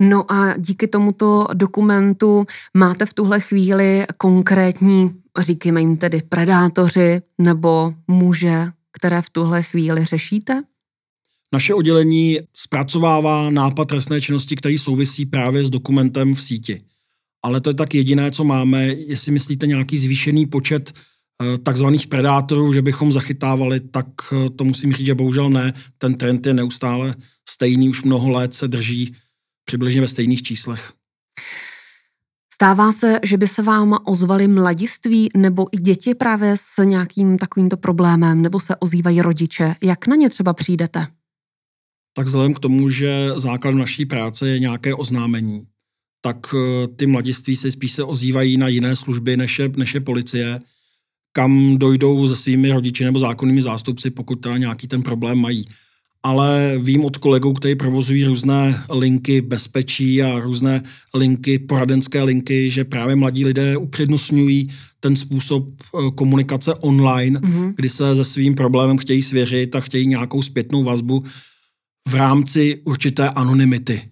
No 0.02 0.32
a 0.32 0.56
díky 0.59 0.88
tomuto 0.88 1.47
dokumentu 1.54 2.47
máte 2.75 3.06
v 3.06 3.14
tuhle 3.14 3.40
chvíli 3.40 4.04
konkrétní, 4.16 5.11
říkejme 5.38 5.80
jim 5.80 5.97
tedy 5.97 6.23
predátoři 6.28 7.23
nebo 7.38 7.94
muže, 8.09 8.66
které 8.92 9.23
v 9.23 9.30
tuhle 9.30 9.62
chvíli 9.62 10.04
řešíte? 10.04 10.62
Naše 11.52 11.75
oddělení 11.75 12.38
zpracovává 12.54 13.50
nápad 13.50 13.88
trestné 13.88 14.21
činnosti, 14.21 14.56
který 14.56 14.78
souvisí 14.78 15.26
právě 15.26 15.64
s 15.64 15.71
dokumentem 15.71 16.35
v 16.35 16.42
síti. 16.42 16.82
Ale 17.42 17.61
to 17.61 17.71
je 17.71 17.75
tak 17.75 17.94
jediné, 17.94 18.30
co 18.30 18.44
máme. 18.44 18.87
Jestli 18.87 19.32
myslíte 19.32 19.66
nějaký 19.66 19.99
zvýšený 19.99 20.47
počet 20.47 20.92
Eh, 21.42 21.59
takzvaných 21.59 22.06
predátorů, 22.06 22.73
že 22.73 22.82
bychom 22.82 23.12
zachytávali, 23.12 23.80
tak 23.80 24.06
eh, 24.32 24.50
to 24.50 24.64
musím 24.64 24.92
říct, 24.92 25.06
že 25.06 25.14
bohužel 25.14 25.50
ne. 25.50 25.73
Ten 25.99 26.14
trend 26.14 26.47
je 26.47 26.54
neustále 26.54 27.14
stejný, 27.49 27.88
už 27.88 28.02
mnoho 28.02 28.30
let 28.30 28.54
se 28.54 28.68
drží 28.68 29.14
přibližně 29.73 30.00
ve 30.00 30.09
stejných 30.09 30.43
číslech. 30.43 30.93
Stává 32.55 32.93
se, 32.93 33.21
že 33.23 33.37
by 33.37 33.49
se 33.49 33.62
vám 33.62 33.99
ozvali 34.05 34.49
mladiství 34.49 35.29
nebo 35.37 35.67
i 35.73 35.76
děti 35.76 36.14
právě 36.14 36.57
s 36.57 36.85
nějakým 36.85 37.38
takovýmto 37.38 37.76
problémem, 37.76 38.43
nebo 38.43 38.61
se 38.61 38.76
ozývají 38.76 39.23
rodiče. 39.23 39.75
Jak 39.83 40.07
na 40.07 40.17
ně 40.17 40.31
třeba 40.31 40.52
přijdete? 40.52 41.07
Tak 42.14 42.26
vzhledem 42.26 42.55
k 42.55 42.59
tomu, 42.59 42.91
že 42.91 43.29
základ 43.37 43.75
naší 43.75 44.07
práce 44.07 44.49
je 44.49 44.59
nějaké 44.59 44.95
oznámení, 44.95 45.67
tak 46.21 46.37
eh, 46.55 46.88
ty 46.88 47.07
mladiství 47.07 47.57
se 47.57 47.73
spíš 47.73 47.93
se 47.93 48.05
ozývají 48.05 48.57
na 48.57 48.69
jiné 48.69 48.97
služby 48.97 49.37
než 49.37 49.59
je, 49.59 49.69
než 49.76 49.95
je 49.95 50.00
policie 50.00 50.61
kam 51.33 51.79
dojdou 51.79 52.29
se 52.29 52.37
svými 52.37 52.73
rodiči 52.73 53.05
nebo 53.05 53.19
zákonnými 53.19 53.62
zástupci, 53.62 54.11
pokud 54.11 54.37
teda 54.37 54.57
nějaký 54.57 54.88
ten 54.88 55.02
problém 55.02 55.38
mají. 55.38 55.64
Ale 56.23 56.79
vím 56.79 57.05
od 57.05 57.17
kolegů, 57.17 57.52
kteří 57.52 57.75
provozují 57.75 58.25
různé 58.25 58.85
linky 58.91 59.41
bezpečí 59.41 60.23
a 60.23 60.38
různé 60.38 60.83
linky, 61.14 61.59
poradenské 61.59 62.23
linky, 62.23 62.71
že 62.71 62.85
právě 62.85 63.17
mladí 63.17 63.45
lidé 63.45 63.76
upřednostňují 63.76 64.69
ten 65.00 65.17
způsob 65.17 65.69
eh, 65.83 66.11
komunikace 66.14 66.75
online, 66.75 67.41
mm-hmm. 67.41 67.75
kdy 67.76 67.88
se 67.88 68.17
se 68.17 68.25
svým 68.25 68.55
problémem 68.55 68.99
chtějí 68.99 69.23
svěřit 69.23 69.76
a 69.76 69.81
chtějí 69.81 70.07
nějakou 70.07 70.43
zpětnou 70.43 70.85
vazbu 70.85 71.25
v 72.09 72.14
rámci 72.14 72.83
určité 72.85 73.31
anonymity. 73.31 74.02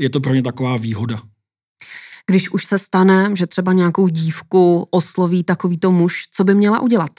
Je 0.00 0.10
to 0.10 0.20
pro 0.20 0.34
ně 0.34 0.42
taková 0.42 0.76
výhoda 0.76 1.22
když 2.30 2.50
už 2.50 2.64
se 2.64 2.78
stane, 2.78 3.30
že 3.34 3.46
třeba 3.46 3.72
nějakou 3.72 4.08
dívku 4.08 4.88
osloví 4.90 5.44
takovýto 5.44 5.92
muž, 5.92 6.28
co 6.30 6.44
by 6.44 6.54
měla 6.54 6.80
udělat? 6.80 7.10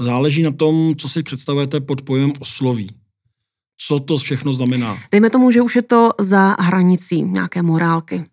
Záleží 0.00 0.42
na 0.42 0.50
tom, 0.50 0.94
co 0.98 1.08
si 1.08 1.22
představujete 1.22 1.80
pod 1.80 2.02
pojmem 2.02 2.32
osloví. 2.38 2.90
Co 3.78 4.00
to 4.00 4.18
všechno 4.18 4.52
znamená? 4.52 4.98
Dejme 5.12 5.30
tomu, 5.30 5.50
že 5.50 5.62
už 5.62 5.76
je 5.76 5.82
to 5.82 6.10
za 6.20 6.56
hranicí 6.60 7.22
nějaké 7.22 7.62
morálky. 7.62 8.24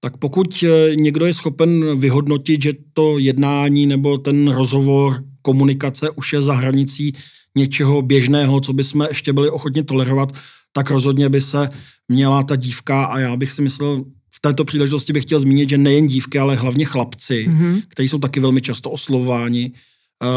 Tak 0.00 0.16
pokud 0.16 0.64
eh, 0.64 0.96
někdo 0.96 1.26
je 1.26 1.34
schopen 1.34 1.98
vyhodnotit, 1.98 2.62
že 2.62 2.72
to 2.92 3.18
jednání 3.18 3.86
nebo 3.86 4.18
ten 4.18 4.48
rozhovor, 4.48 5.24
komunikace 5.42 6.10
už 6.10 6.32
je 6.32 6.42
za 6.42 6.54
hranicí 6.54 7.12
něčeho 7.56 8.02
běžného, 8.02 8.60
co 8.60 8.72
bychom 8.72 9.06
ještě 9.08 9.32
byli 9.32 9.50
ochotni 9.50 9.82
tolerovat, 9.82 10.32
tak 10.72 10.90
rozhodně 10.90 11.28
by 11.28 11.40
se 11.40 11.68
měla 12.08 12.42
ta 12.42 12.56
dívka, 12.56 13.04
a 13.04 13.18
já 13.18 13.36
bych 13.36 13.52
si 13.52 13.62
myslel, 13.62 14.04
v 14.34 14.40
této 14.40 14.64
příležitosti 14.64 15.12
bych 15.12 15.24
chtěl 15.24 15.40
zmínit, 15.40 15.68
že 15.68 15.78
nejen 15.78 16.06
dívky, 16.06 16.38
ale 16.38 16.56
hlavně 16.56 16.84
chlapci, 16.84 17.46
mm-hmm. 17.48 17.82
kteří 17.88 18.08
jsou 18.08 18.18
taky 18.18 18.40
velmi 18.40 18.60
často 18.60 18.90
oslovováni 18.90 19.72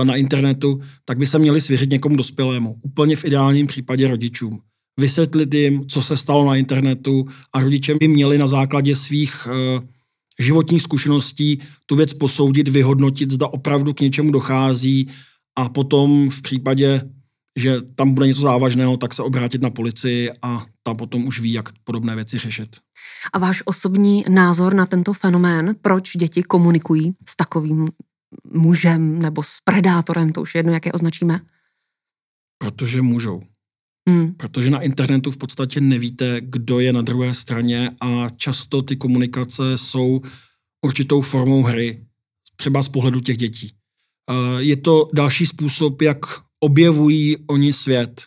na 0.04 0.16
internetu, 0.16 0.80
tak 1.06 1.18
by 1.18 1.26
se 1.26 1.40
měli 1.40 1.62
svěřit 1.62 1.90
někomu 1.90 2.16
dospělému. 2.16 2.76
Úplně 2.84 3.16
v 3.16 3.26
ideálním 3.26 3.68
případě 3.68 4.08
rodičům. 4.08 4.60
Vysvětlit 5.00 5.54
jim, 5.54 5.88
co 5.88 6.02
se 6.02 6.18
stalo 6.18 6.46
na 6.46 6.56
internetu 6.56 7.26
a 7.54 7.62
rodiče 7.62 7.96
by 7.96 8.08
měli 8.08 8.38
na 8.38 8.48
základě 8.48 8.96
svých 8.96 9.48
uh, 9.48 9.84
životních 10.40 10.82
zkušeností 10.82 11.60
tu 11.86 11.96
věc 11.96 12.14
posoudit, 12.14 12.68
vyhodnotit, 12.68 13.32
zda 13.32 13.48
opravdu 13.48 13.94
k 13.94 14.02
něčemu 14.02 14.32
dochází 14.32 15.10
a 15.58 15.70
potom 15.70 16.30
v 16.30 16.42
případě 16.42 17.02
že 17.58 17.82
tam 17.96 18.14
bude 18.14 18.28
něco 18.28 18.42
závažného, 18.42 18.98
tak 18.98 19.14
se 19.14 19.24
obrátit 19.24 19.62
na 19.62 19.70
policii 19.70 20.32
a 20.42 20.66
ta 20.84 20.94
potom 20.94 21.28
už 21.28 21.40
ví, 21.40 21.54
jak 21.54 21.70
podobné 21.84 22.16
věci 22.16 22.38
řešit. 22.38 22.76
A 23.34 23.40
váš 23.40 23.64
osobní 23.66 24.26
názor 24.30 24.74
na 24.74 24.86
tento 24.86 25.14
fenomén, 25.14 25.76
proč 25.82 26.18
děti 26.18 26.44
komunikují 26.44 27.14
s 27.30 27.36
takovým 27.36 27.90
mužem 28.54 29.20
nebo 29.20 29.44
s 29.44 29.58
predátorem, 29.64 30.32
to 30.32 30.42
už 30.42 30.56
jedno, 30.56 30.74
jak 30.74 30.86
je 30.86 30.92
označíme? 30.92 31.40
Protože 32.58 33.02
můžou. 33.02 33.42
Hmm. 34.10 34.34
Protože 34.34 34.70
na 34.70 34.82
internetu 34.82 35.32
v 35.32 35.38
podstatě 35.38 35.82
nevíte, 35.82 36.38
kdo 36.42 36.80
je 36.80 36.94
na 36.94 37.02
druhé 37.02 37.34
straně 37.34 37.92
a 38.02 38.30
často 38.30 38.82
ty 38.82 38.96
komunikace 38.96 39.78
jsou 39.78 40.22
určitou 40.82 41.22
formou 41.22 41.64
hry, 41.64 42.06
třeba 42.56 42.84
z 42.84 42.90
pohledu 42.90 43.20
těch 43.20 43.38
dětí. 43.38 43.74
Eh, 44.30 44.64
je 44.64 44.76
to 44.76 45.10
další 45.14 45.46
způsob, 45.46 46.02
jak 46.02 46.20
objevují 46.60 47.38
oni 47.48 47.74
svět. 47.74 48.24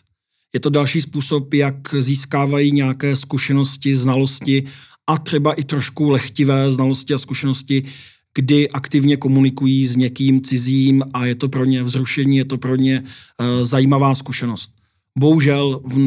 Je 0.53 0.59
to 0.59 0.69
další 0.69 1.01
způsob, 1.01 1.53
jak 1.53 1.95
získávají 1.99 2.71
nějaké 2.71 3.15
zkušenosti, 3.15 3.95
znalosti 3.95 4.63
a 5.07 5.17
třeba 5.17 5.53
i 5.53 5.63
trošku 5.63 6.09
lehtivé 6.09 6.71
znalosti 6.71 7.13
a 7.13 7.17
zkušenosti, 7.17 7.83
kdy 8.33 8.69
aktivně 8.69 9.17
komunikují 9.17 9.87
s 9.87 9.95
někým 9.95 10.41
cizím 10.41 11.03
a 11.13 11.25
je 11.25 11.35
to 11.35 11.49
pro 11.49 11.65
ně 11.65 11.83
vzrušení, 11.83 12.37
je 12.37 12.45
to 12.45 12.57
pro 12.57 12.75
ně 12.75 13.03
uh, 13.03 13.63
zajímavá 13.63 14.15
zkušenost. 14.15 14.71
Bohužel 15.19 15.81
v, 15.85 15.97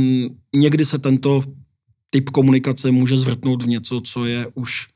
někdy 0.56 0.84
se 0.84 0.98
tento 0.98 1.44
typ 2.10 2.30
komunikace 2.30 2.90
může 2.90 3.16
zvrtnout 3.16 3.62
v 3.62 3.68
něco, 3.68 4.00
co 4.00 4.26
je 4.26 4.46
už, 4.54 4.86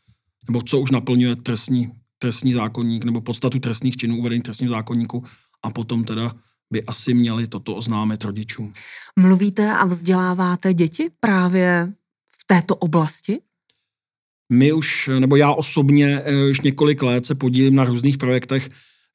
nebo 0.46 0.62
co 0.62 0.80
už 0.80 0.90
naplňuje 0.90 1.36
trestní, 1.36 1.90
trestní 2.18 2.52
zákonník, 2.52 3.04
nebo 3.04 3.20
podstatu 3.20 3.58
trestných 3.58 3.96
činů 3.96 4.18
uvedených 4.18 4.42
trestním 4.42 4.68
zákonníku 4.68 5.24
a 5.62 5.70
potom 5.70 6.04
teda 6.04 6.34
by 6.72 6.84
asi 6.84 7.14
měli 7.14 7.46
toto 7.46 7.76
oznámit 7.76 8.24
rodičům. 8.24 8.72
Mluvíte 9.18 9.72
a 9.72 9.84
vzděláváte 9.84 10.74
děti 10.74 11.10
právě 11.20 11.92
v 12.38 12.46
této 12.46 12.76
oblasti? 12.76 13.40
My 14.52 14.72
už, 14.72 15.10
nebo 15.18 15.36
já 15.36 15.52
osobně 15.52 16.22
eh, 16.24 16.50
už 16.50 16.60
několik 16.60 17.02
let 17.02 17.26
se 17.26 17.34
podílím 17.34 17.74
na 17.74 17.84
různých 17.84 18.18
projektech, 18.18 18.68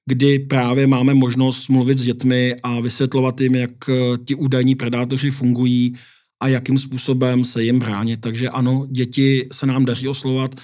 kdy 0.05 0.39
právě 0.39 0.87
máme 0.87 1.13
možnost 1.13 1.69
mluvit 1.69 1.97
s 1.97 2.03
dětmi 2.03 2.55
a 2.63 2.79
vysvětlovat 2.79 3.41
jim, 3.41 3.55
jak 3.55 3.89
eh, 3.89 3.93
ti 4.25 4.35
údajní 4.35 4.75
predátoři 4.75 5.31
fungují 5.31 5.95
a 6.43 6.47
jakým 6.47 6.77
způsobem 6.77 7.45
se 7.45 7.63
jim 7.63 7.79
bránit. 7.79 8.21
Takže 8.21 8.49
ano, 8.49 8.87
děti 8.91 9.47
se 9.51 9.65
nám 9.65 9.85
daří 9.85 10.07
oslovat. 10.07 10.55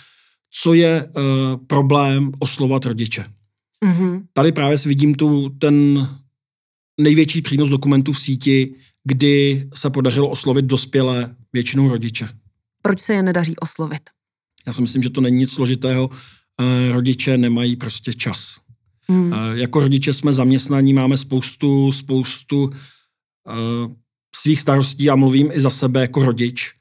Co 0.51 0.73
je 0.73 1.05
uh, 1.05 1.65
problém 1.67 2.31
oslovat 2.39 2.85
rodiče? 2.85 3.25
Mm-hmm. 3.85 4.23
Tady 4.33 4.51
právě 4.51 4.77
si 4.77 4.89
vidím 4.89 5.15
tu, 5.15 5.49
ten 5.49 6.07
největší 7.01 7.41
přínos 7.41 7.69
dokumentů 7.69 8.13
v 8.13 8.19
síti, 8.19 8.75
kdy 9.03 9.67
se 9.73 9.89
podařilo 9.89 10.29
oslovit 10.29 10.65
dospělé, 10.65 11.35
většinou 11.53 11.89
rodiče. 11.89 12.29
Proč 12.81 13.01
se 13.01 13.13
je 13.13 13.23
nedaří 13.23 13.55
oslovit? 13.55 14.01
Já 14.69 14.73
si 14.73 14.81
myslím, 14.81 15.03
že 15.03 15.09
to 15.09 15.21
není 15.21 15.37
nic 15.37 15.51
složitého. 15.51 16.09
Eh, 16.61 16.91
rodiče 16.91 17.37
nemají 17.37 17.75
prostě 17.75 18.13
čas. 18.13 18.57
Hmm. 19.09 19.33
Jako 19.53 19.79
rodiče 19.79 20.13
jsme 20.13 20.33
zaměstnaní, 20.33 20.93
máme 20.93 21.17
spoustu, 21.17 21.91
spoustu 21.91 22.69
eh, 22.69 23.95
svých 24.35 24.61
starostí 24.61 25.09
a 25.09 25.15
mluvím 25.15 25.49
i 25.53 25.61
za 25.61 25.69
sebe 25.69 26.01
jako 26.01 26.25
rodič. 26.25 26.71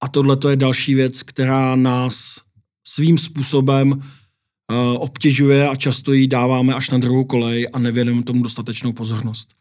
A 0.00 0.08
tohle 0.08 0.36
to 0.36 0.48
je 0.48 0.56
další 0.56 0.94
věc, 0.94 1.22
která 1.22 1.76
nás 1.76 2.40
svým 2.86 3.18
způsobem 3.18 4.02
obtěžuje 4.98 5.68
a 5.68 5.76
často 5.76 6.12
ji 6.12 6.26
dáváme 6.26 6.74
až 6.74 6.90
na 6.90 6.98
druhou 6.98 7.24
kolej 7.24 7.68
a 7.72 7.78
nevěnujeme 7.78 8.22
tomu 8.22 8.42
dostatečnou 8.42 8.92
pozornost. 8.92 9.54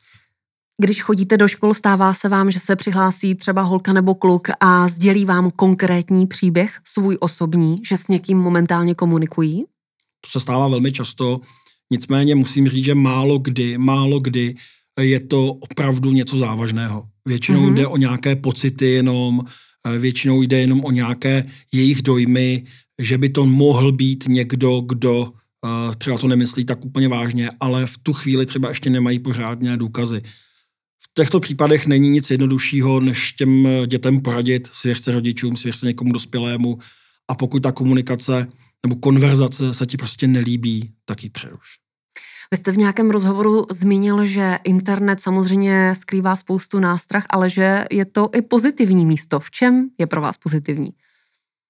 Když 0.82 1.02
chodíte 1.02 1.38
do 1.38 1.48
škol, 1.48 1.74
stává 1.74 2.14
se 2.14 2.30
vám, 2.30 2.52
že 2.52 2.60
se 2.60 2.76
přihlásí 2.76 3.36
třeba 3.36 3.62
holka 3.62 3.94
nebo 3.94 4.16
kluk 4.16 4.48
a 4.60 4.88
sdělí 4.88 5.26
vám 5.26 5.52
konkrétní 5.52 6.28
příběh, 6.28 6.80
svůj 6.86 7.18
osobní, 7.20 7.78
že 7.88 7.98
s 7.98 8.08
někým 8.08 8.38
momentálně 8.38 8.96
komunikují? 8.96 9.64
To 10.22 10.30
se 10.30 10.40
stává 10.40 10.68
velmi 10.68 10.92
často, 10.92 11.40
nicméně 11.92 12.36
musím 12.36 12.68
říct, 12.68 12.86
že 12.86 12.96
málo 12.96 13.40
kdy, 13.40 13.78
málo 13.78 14.20
kdy 14.20 14.56
je 15.02 15.20
to 15.20 15.54
opravdu 15.54 16.12
něco 16.12 16.38
závažného. 16.38 17.04
Většinou 17.28 17.62
mm-hmm. 17.62 17.74
jde 17.74 17.88
o 17.88 17.98
nějaké 17.98 18.36
pocity 18.36 18.86
jenom, 18.86 19.42
eh, 19.88 19.98
většinou 19.98 20.42
jde 20.42 20.60
jenom 20.60 20.86
o 20.86 20.92
nějaké 20.92 21.46
jejich 21.72 22.02
dojmy, 22.02 22.64
že 23.02 23.18
by 23.18 23.30
to 23.30 23.46
mohl 23.46 23.92
být 23.92 24.24
někdo, 24.28 24.82
kdo 24.82 25.22
uh, 25.22 25.96
třeba 25.98 26.18
to 26.18 26.28
nemyslí 26.28 26.66
tak 26.66 26.86
úplně 26.86 27.08
vážně, 27.08 27.50
ale 27.60 27.86
v 27.86 27.98
tu 27.98 28.14
chvíli 28.14 28.46
třeba 28.46 28.70
ještě 28.70 28.90
nemají 28.90 29.20
pořádné 29.20 29.78
důkazy 29.78 30.22
těchto 31.14 31.40
případech 31.40 31.88
není 31.88 32.10
nic 32.10 32.32
jednoduššího, 32.32 33.00
než 33.00 33.32
těm 33.32 33.68
dětem 33.88 34.22
poradit, 34.22 34.68
svěřce 34.72 35.12
rodičům, 35.12 35.58
svěřce 35.58 35.86
někomu 35.86 36.12
dospělému 36.12 36.78
a 37.28 37.36
pokud 37.36 37.64
ta 37.64 37.72
komunikace 37.72 38.48
nebo 38.86 38.96
konverzace 38.96 39.74
se 39.74 39.86
ti 39.86 39.98
prostě 39.98 40.28
nelíbí, 40.28 40.92
tak 41.06 41.24
ji 41.24 41.30
přeruš. 41.30 41.78
Vy 42.52 42.58
jste 42.58 42.72
v 42.72 42.78
nějakém 42.78 43.12
rozhovoru 43.12 43.66
zmínil, 43.72 44.26
že 44.26 44.58
internet 44.64 45.22
samozřejmě 45.22 45.94
skrývá 45.98 46.36
spoustu 46.36 46.80
nástrah, 46.80 47.26
ale 47.30 47.50
že 47.50 47.86
je 47.92 48.06
to 48.06 48.30
i 48.36 48.42
pozitivní 48.42 49.06
místo. 49.06 49.40
V 49.40 49.52
čem 49.52 49.90
je 50.00 50.08
pro 50.08 50.22
vás 50.22 50.38
pozitivní? 50.38 50.90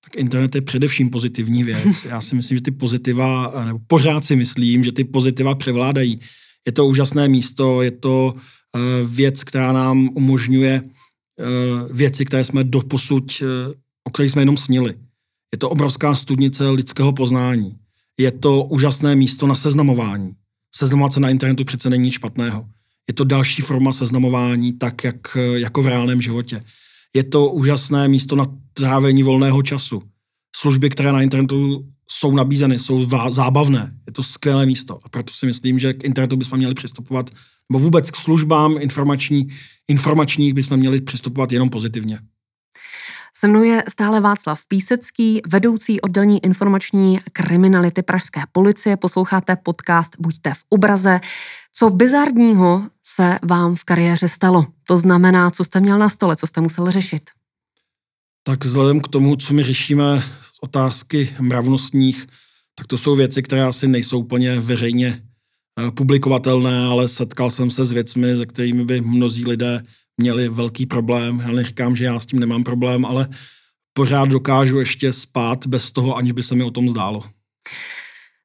Tak 0.03 0.15
internet 0.15 0.55
je 0.55 0.61
především 0.61 1.09
pozitivní 1.09 1.63
věc. 1.63 2.05
Já 2.05 2.21
si 2.21 2.35
myslím, 2.35 2.57
že 2.57 2.61
ty 2.61 2.71
pozitiva, 2.71 3.53
nebo 3.65 3.79
pořád 3.87 4.25
si 4.25 4.35
myslím, 4.35 4.83
že 4.83 4.91
ty 4.91 5.03
pozitiva 5.03 5.55
převládají. 5.55 6.19
Je 6.65 6.71
to 6.71 6.85
úžasné 6.85 7.27
místo, 7.27 7.81
je 7.81 7.91
to 7.91 8.35
věc, 9.05 9.43
která 9.43 9.71
nám 9.71 10.09
umožňuje 10.13 10.81
eh, 10.83 11.43
věci, 11.93 12.25
které 12.25 12.43
jsme 12.43 12.63
doposud, 12.63 13.31
eh, 13.41 13.73
o 14.03 14.09
kterých 14.09 14.31
jsme 14.31 14.41
jenom 14.41 14.57
snili. 14.57 14.95
Je 15.53 15.57
to 15.57 15.69
obrovská 15.69 16.15
studnice 16.15 16.69
lidského 16.69 17.13
poznání. 17.13 17.75
Je 18.19 18.31
to 18.31 18.63
úžasné 18.63 19.15
místo 19.15 19.47
na 19.47 19.55
seznamování. 19.55 20.33
Seznamovat 20.75 21.13
se 21.13 21.19
na 21.19 21.29
internetu 21.29 21.65
přece 21.65 21.89
není 21.89 22.03
nic 22.03 22.13
špatného. 22.13 22.65
Je 23.07 23.13
to 23.13 23.23
další 23.23 23.61
forma 23.61 23.93
seznamování, 23.93 24.73
tak 24.73 25.03
jak, 25.03 25.37
jako 25.55 25.83
v 25.83 25.87
reálném 25.87 26.21
životě. 26.21 26.63
Je 27.15 27.23
to 27.23 27.51
úžasné 27.51 28.07
místo 28.07 28.35
na 28.35 28.45
trávení 28.73 29.23
volného 29.23 29.63
času. 29.63 30.03
Služby, 30.55 30.89
které 30.89 31.11
na 31.11 31.21
internetu 31.21 31.85
jsou 32.09 32.31
nabízeny, 32.31 32.79
jsou 32.79 33.09
zábavné. 33.31 33.97
Je 34.07 34.13
to 34.13 34.23
skvělé 34.23 34.65
místo. 34.65 34.99
A 35.03 35.09
proto 35.09 35.33
si 35.33 35.45
myslím, 35.45 35.79
že 35.79 35.93
k 35.93 36.03
internetu 36.03 36.37
bychom 36.37 36.57
měli 36.57 36.73
přistupovat 36.73 37.29
nebo 37.71 37.79
vůbec 37.79 38.11
k 38.11 38.15
službám 38.15 38.77
informační, 38.79 39.47
informačních 39.87 40.53
bychom 40.53 40.77
měli 40.77 41.01
přistupovat 41.01 41.51
jenom 41.51 41.69
pozitivně. 41.69 42.19
Se 43.35 43.47
mnou 43.47 43.63
je 43.63 43.83
stále 43.89 44.21
Václav 44.21 44.61
Písecký, 44.67 45.41
vedoucí 45.47 46.01
oddělení 46.01 46.45
informační 46.45 47.19
kriminality 47.33 48.01
Pražské 48.01 48.41
policie. 48.51 48.97
Posloucháte 48.97 49.55
podcast 49.55 50.15
Buďte 50.19 50.53
v 50.53 50.63
obraze. 50.69 51.19
Co 51.73 51.89
bizarního 51.89 52.89
se 53.03 53.39
vám 53.43 53.75
v 53.75 53.83
kariéře 53.83 54.27
stalo? 54.27 54.65
To 54.87 54.97
znamená, 54.97 55.51
co 55.51 55.63
jste 55.63 55.79
měl 55.79 55.99
na 55.99 56.09
stole, 56.09 56.35
co 56.35 56.47
jste 56.47 56.61
musel 56.61 56.91
řešit? 56.91 57.29
Tak 58.43 58.65
vzhledem 58.65 59.01
k 59.01 59.07
tomu, 59.07 59.35
co 59.35 59.53
my 59.53 59.63
řešíme 59.63 60.23
otázky 60.61 61.35
mravnostních, 61.39 62.27
tak 62.75 62.87
to 62.87 62.97
jsou 62.97 63.15
věci, 63.15 63.43
které 63.43 63.63
asi 63.63 63.87
nejsou 63.87 64.19
úplně 64.19 64.59
veřejně 64.59 65.21
publikovatelné, 65.95 66.85
ale 66.85 67.07
setkal 67.07 67.51
jsem 67.51 67.71
se 67.71 67.85
s 67.85 67.91
věcmi, 67.91 68.37
se 68.37 68.45
kterými 68.45 68.85
by 68.85 69.01
mnozí 69.01 69.45
lidé 69.45 69.83
měli 70.17 70.49
velký 70.49 70.85
problém. 70.85 71.39
Já 71.39 71.51
neříkám, 71.51 71.95
že 71.95 72.05
já 72.05 72.19
s 72.19 72.25
tím 72.25 72.39
nemám 72.39 72.63
problém, 72.63 73.05
ale 73.05 73.27
pořád 73.93 74.29
dokážu 74.29 74.79
ještě 74.79 75.13
spát 75.13 75.67
bez 75.67 75.91
toho, 75.91 76.15
aniž 76.15 76.31
by 76.31 76.43
se 76.43 76.55
mi 76.55 76.63
o 76.63 76.71
tom 76.71 76.89
zdálo. 76.89 77.23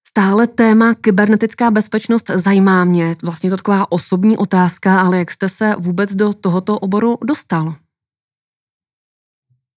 Stále 0.08 0.46
téma 0.46 0.94
kybernetická 0.94 1.70
bezpečnost 1.70 2.30
zajímá 2.34 2.84
mě. 2.84 3.16
Vlastně 3.22 3.50
to 3.50 3.56
taková 3.56 3.92
osobní 3.92 4.36
otázka, 4.36 5.00
ale 5.00 5.18
jak 5.18 5.30
jste 5.30 5.48
se 5.48 5.74
vůbec 5.78 6.14
do 6.14 6.32
tohoto 6.32 6.78
oboru 6.78 7.18
dostal? 7.24 7.74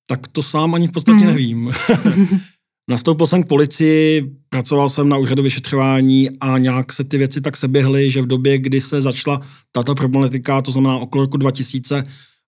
Tak 0.06 0.28
to 0.28 0.44
sám 0.44 0.76
ani 0.76 0.88
v 0.88 0.92
podstatě 0.92 1.18
mm. 1.20 1.26
nevím. 1.26 1.72
Nastoupil 2.92 3.28
jsem 3.28 3.44
k 3.44 3.48
policii, 3.48 4.32
pracoval 4.50 4.90
jsem 4.90 5.10
na 5.10 5.18
úřadu 5.18 5.44
vyšetřování 5.44 6.30
a 6.40 6.58
nějak 6.58 6.94
se 6.94 7.04
ty 7.04 7.18
věci 7.18 7.42
tak 7.42 7.58
seběhly, 7.58 8.12
že 8.12 8.22
v 8.22 8.28
době, 8.28 8.58
kdy 8.58 8.82
se 8.82 9.02
začala 9.02 9.42
tato 9.72 9.96
problematika, 9.96 10.62
to 10.62 10.72
znamená 10.72 10.98
okolo 10.98 11.24
roku 11.24 11.38
2000, 11.38 12.04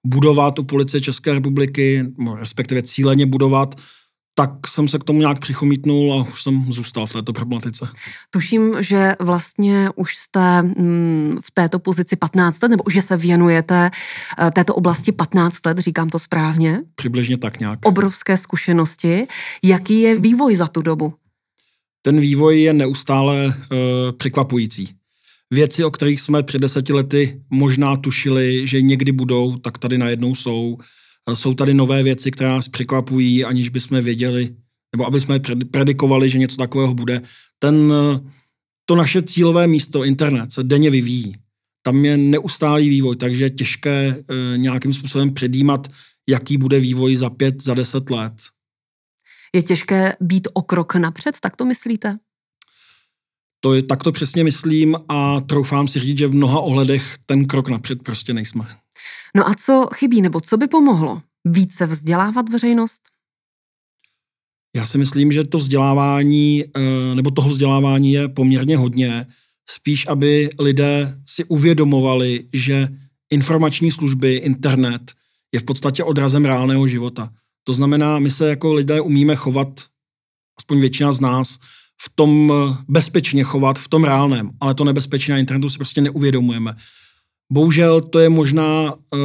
budovat 0.07 0.59
u 0.59 0.63
policie 0.63 1.01
České 1.01 1.33
republiky, 1.33 2.05
respektive 2.39 2.81
cíleně 2.81 3.25
budovat, 3.25 3.75
tak 4.35 4.67
jsem 4.67 4.87
se 4.87 4.99
k 4.99 5.03
tomu 5.03 5.19
nějak 5.19 5.39
přichomítnul 5.39 6.13
a 6.13 6.31
už 6.31 6.43
jsem 6.43 6.65
zůstal 6.69 7.05
v 7.05 7.13
této 7.13 7.33
problematice. 7.33 7.87
Tuším, 8.29 8.75
že 8.79 9.15
vlastně 9.19 9.89
už 9.95 10.15
jste 10.15 10.61
mm, 10.61 11.39
v 11.43 11.51
této 11.51 11.79
pozici 11.79 12.15
15 12.15 12.63
let, 12.63 12.69
nebo 12.69 12.83
že 12.89 13.01
se 13.01 13.17
věnujete 13.17 13.91
eh, 14.39 14.51
této 14.51 14.75
oblasti 14.75 15.11
15 15.11 15.65
let, 15.65 15.79
říkám 15.79 16.09
to 16.09 16.19
správně? 16.19 16.81
Přibližně 16.95 17.37
tak 17.37 17.59
nějak. 17.59 17.79
Obrovské 17.85 18.37
zkušenosti. 18.37 19.27
Jaký 19.63 20.01
je 20.01 20.19
vývoj 20.19 20.55
za 20.55 20.67
tu 20.67 20.81
dobu? 20.81 21.13
Ten 22.01 22.19
vývoj 22.19 22.61
je 22.61 22.73
neustále 22.73 23.45
uh, 23.45 23.53
překvapující. 24.17 24.89
Věci, 25.51 25.83
o 25.83 25.91
kterých 25.91 26.21
jsme 26.21 26.43
před 26.43 26.59
deseti 26.61 26.93
lety 26.93 27.41
možná 27.49 27.95
tušili, 27.97 28.67
že 28.67 28.81
někdy 28.81 29.11
budou, 29.11 29.57
tak 29.57 29.77
tady 29.77 29.97
najednou 29.97 30.35
jsou 30.35 30.77
jsou 31.33 31.53
tady 31.53 31.73
nové 31.73 32.03
věci, 32.03 32.31
které 32.31 32.49
nás 32.49 32.67
překvapují, 32.67 33.45
aniž 33.45 33.69
bychom 33.69 34.01
věděli, 34.01 34.55
nebo 34.95 35.05
aby 35.05 35.19
jsme 35.19 35.39
predikovali, 35.71 36.29
že 36.29 36.37
něco 36.37 36.57
takového 36.57 36.93
bude. 36.93 37.21
Ten, 37.59 37.93
to 38.85 38.95
naše 38.95 39.21
cílové 39.21 39.67
místo, 39.67 40.03
internet, 40.03 40.53
se 40.53 40.63
denně 40.63 40.89
vyvíjí. 40.89 41.33
Tam 41.85 42.05
je 42.05 42.17
neustálý 42.17 42.89
vývoj, 42.89 43.15
takže 43.15 43.43
je 43.43 43.49
těžké 43.49 44.15
e, 44.15 44.57
nějakým 44.57 44.93
způsobem 44.93 45.33
předjímat, 45.33 45.87
jaký 46.29 46.57
bude 46.57 46.79
vývoj 46.79 47.15
za 47.15 47.29
pět, 47.29 47.63
za 47.63 47.73
deset 47.73 48.09
let. 48.09 48.33
Je 49.55 49.61
těžké 49.61 50.15
být 50.21 50.47
o 50.53 50.61
krok 50.61 50.95
napřed, 50.95 51.39
tak 51.39 51.55
to 51.55 51.65
myslíte? 51.65 52.17
To 53.59 53.73
je, 53.73 53.83
tak 53.83 54.03
to 54.03 54.11
přesně 54.11 54.43
myslím 54.43 54.95
a 55.09 55.39
troufám 55.41 55.87
si 55.87 55.99
říct, 55.99 56.17
že 56.17 56.27
v 56.27 56.33
mnoha 56.33 56.59
ohledech 56.59 57.17
ten 57.25 57.45
krok 57.45 57.67
napřed 57.67 58.03
prostě 58.03 58.33
nejsme. 58.33 58.82
No 59.35 59.47
a 59.47 59.55
co 59.55 59.87
chybí, 59.93 60.21
nebo 60.21 60.41
co 60.41 60.57
by 60.57 60.67
pomohlo? 60.67 61.21
Více 61.45 61.85
vzdělávat 61.85 62.49
veřejnost? 62.49 63.01
Já 64.75 64.85
si 64.85 64.97
myslím, 64.97 65.31
že 65.31 65.43
to 65.43 65.57
vzdělávání, 65.57 66.63
eh, 66.77 67.15
nebo 67.15 67.31
toho 67.31 67.49
vzdělávání 67.49 68.13
je 68.13 68.27
poměrně 68.29 68.77
hodně. 68.77 69.27
Spíš, 69.69 70.07
aby 70.07 70.49
lidé 70.59 71.21
si 71.25 71.43
uvědomovali, 71.43 72.47
že 72.53 72.87
informační 73.29 73.91
služby, 73.91 74.35
internet 74.35 75.11
je 75.53 75.59
v 75.59 75.63
podstatě 75.63 76.03
odrazem 76.03 76.45
reálného 76.45 76.87
života. 76.87 77.29
To 77.63 77.73
znamená, 77.73 78.19
my 78.19 78.31
se 78.31 78.49
jako 78.49 78.73
lidé 78.73 79.01
umíme 79.01 79.35
chovat, 79.35 79.81
aspoň 80.57 80.79
většina 80.79 81.11
z 81.11 81.19
nás, 81.19 81.59
v 82.01 82.15
tom 82.15 82.53
eh, 82.53 82.77
bezpečně 82.87 83.43
chovat, 83.43 83.79
v 83.79 83.87
tom 83.87 84.03
reálném, 84.03 84.51
ale 84.59 84.73
to 84.73 84.83
nebezpečí 84.83 85.31
na 85.31 85.37
internetu 85.37 85.69
si 85.69 85.77
prostě 85.77 86.01
neuvědomujeme. 86.01 86.75
Bohužel 87.51 88.01
to 88.01 88.19
je 88.19 88.29
možná 88.29 88.93
uh, 88.93 89.19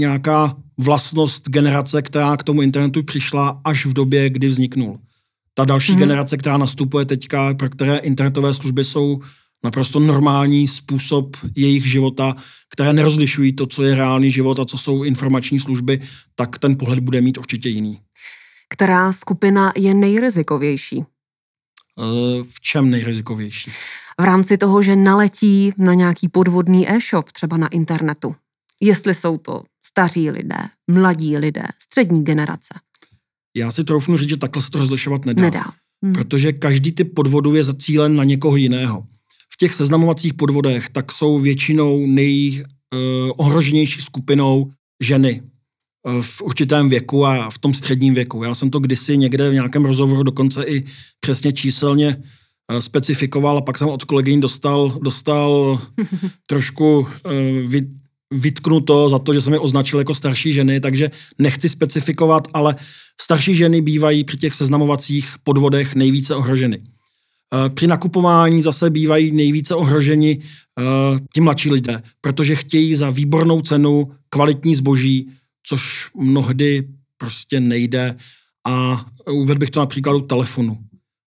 nějaká 0.00 0.56
vlastnost 0.78 1.48
generace, 1.48 2.02
která 2.02 2.36
k 2.36 2.42
tomu 2.42 2.62
internetu 2.62 3.02
přišla 3.02 3.60
až 3.64 3.86
v 3.86 3.92
době, 3.92 4.30
kdy 4.30 4.48
vzniknul. 4.48 4.98
Ta 5.54 5.64
další 5.64 5.92
hmm. 5.92 5.98
generace, 5.98 6.36
která 6.36 6.56
nastupuje 6.56 7.04
teďka, 7.04 7.54
pro 7.54 7.70
které 7.70 7.96
internetové 7.96 8.54
služby 8.54 8.84
jsou 8.84 9.20
naprosto 9.64 10.00
normální 10.00 10.68
způsob 10.68 11.36
jejich 11.56 11.86
života, 11.86 12.36
které 12.70 12.92
nerozlišují 12.92 13.52
to, 13.52 13.66
co 13.66 13.82
je 13.82 13.94
reálný 13.94 14.30
život 14.30 14.60
a 14.60 14.64
co 14.64 14.78
jsou 14.78 15.02
informační 15.02 15.60
služby, 15.60 16.00
tak 16.34 16.58
ten 16.58 16.76
pohled 16.76 17.00
bude 17.00 17.20
mít 17.20 17.38
určitě 17.38 17.68
jiný. 17.68 17.98
Která 18.68 19.12
skupina 19.12 19.72
je 19.76 19.94
nejrizikovější? 19.94 21.04
Eh, 22.00 22.44
v 22.44 22.60
čem 22.60 22.90
nejrizikovější? 22.90 23.70
V 24.20 24.24
rámci 24.24 24.58
toho, 24.58 24.82
že 24.82 24.96
naletí 24.96 25.72
na 25.78 25.94
nějaký 25.94 26.28
podvodný 26.28 26.90
e-shop, 26.90 27.32
třeba 27.32 27.56
na 27.56 27.68
internetu. 27.68 28.34
Jestli 28.80 29.14
jsou 29.14 29.38
to 29.38 29.62
staří 29.86 30.30
lidé, 30.30 30.58
mladí 30.90 31.38
lidé, 31.38 31.62
střední 31.82 32.24
generace. 32.24 32.74
Já 33.56 33.72
si 33.72 33.84
troufnu 33.84 34.16
říct, 34.16 34.28
že 34.28 34.36
takhle 34.36 34.62
se 34.62 34.70
to 34.70 34.78
rozlišovat 34.78 35.24
nedá. 35.24 35.42
Nedá. 35.42 35.64
Hmm. 36.02 36.12
Protože 36.12 36.52
každý 36.52 36.92
typ 36.92 37.14
podvodu 37.14 37.54
je 37.54 37.64
zacílen 37.64 38.16
na 38.16 38.24
někoho 38.24 38.56
jiného. 38.56 39.06
V 39.52 39.56
těch 39.56 39.74
seznamovacích 39.74 40.34
podvodech 40.34 40.88
tak 40.88 41.12
jsou 41.12 41.38
většinou 41.38 42.06
nejohroženější 42.06 43.98
uh, 43.98 44.04
skupinou 44.04 44.70
ženy 45.02 45.42
v 46.20 46.42
určitém 46.42 46.88
věku 46.88 47.26
a 47.26 47.50
v 47.50 47.58
tom 47.58 47.74
středním 47.74 48.14
věku. 48.14 48.44
Já 48.44 48.54
jsem 48.54 48.70
to 48.70 48.78
kdysi 48.78 49.16
někde 49.16 49.50
v 49.50 49.54
nějakém 49.54 49.84
rozhovoru 49.84 50.22
dokonce 50.22 50.64
i 50.64 50.84
přesně 51.20 51.52
číselně 51.52 52.16
uh, 52.16 52.78
specifikoval 52.78 53.58
a 53.58 53.60
pak 53.60 53.78
jsem 53.78 53.88
od 53.88 54.04
kolegyň 54.04 54.40
dostal, 54.40 54.98
dostal 55.02 55.80
trošku 56.46 57.06
vy, 57.66 57.86
vytknuto 58.30 59.08
za 59.08 59.18
to, 59.18 59.32
že 59.32 59.40
jsem 59.40 59.52
je 59.52 59.58
označil 59.58 59.98
jako 59.98 60.14
starší 60.14 60.52
ženy, 60.52 60.80
takže 60.80 61.10
nechci 61.38 61.68
specifikovat, 61.68 62.48
ale 62.54 62.76
starší 63.20 63.54
ženy 63.56 63.80
bývají 63.80 64.24
při 64.24 64.36
těch 64.36 64.54
seznamovacích 64.54 65.34
podvodech 65.42 65.94
nejvíce 65.94 66.34
ohroženy. 66.34 66.80
Eh, 67.54 67.70
při 67.70 67.86
nakupování 67.86 68.62
zase 68.62 68.90
bývají 68.90 69.32
nejvíce 69.32 69.74
ohroženi 69.74 70.40
ti 71.34 71.40
mladší 71.40 71.70
lidé, 71.70 72.02
protože 72.20 72.56
chtějí 72.56 72.94
za 72.94 73.10
výbornou 73.10 73.60
cenu 73.60 74.10
kvalitní 74.28 74.74
zboží, 74.74 75.30
což 75.66 76.10
mnohdy 76.16 76.88
prostě 77.18 77.60
nejde. 77.60 78.16
A 78.66 79.06
uvedl 79.30 79.58
bych 79.58 79.70
to 79.70 79.80
na 79.80 79.86
příkladu 79.86 80.20
telefonu. 80.20 80.78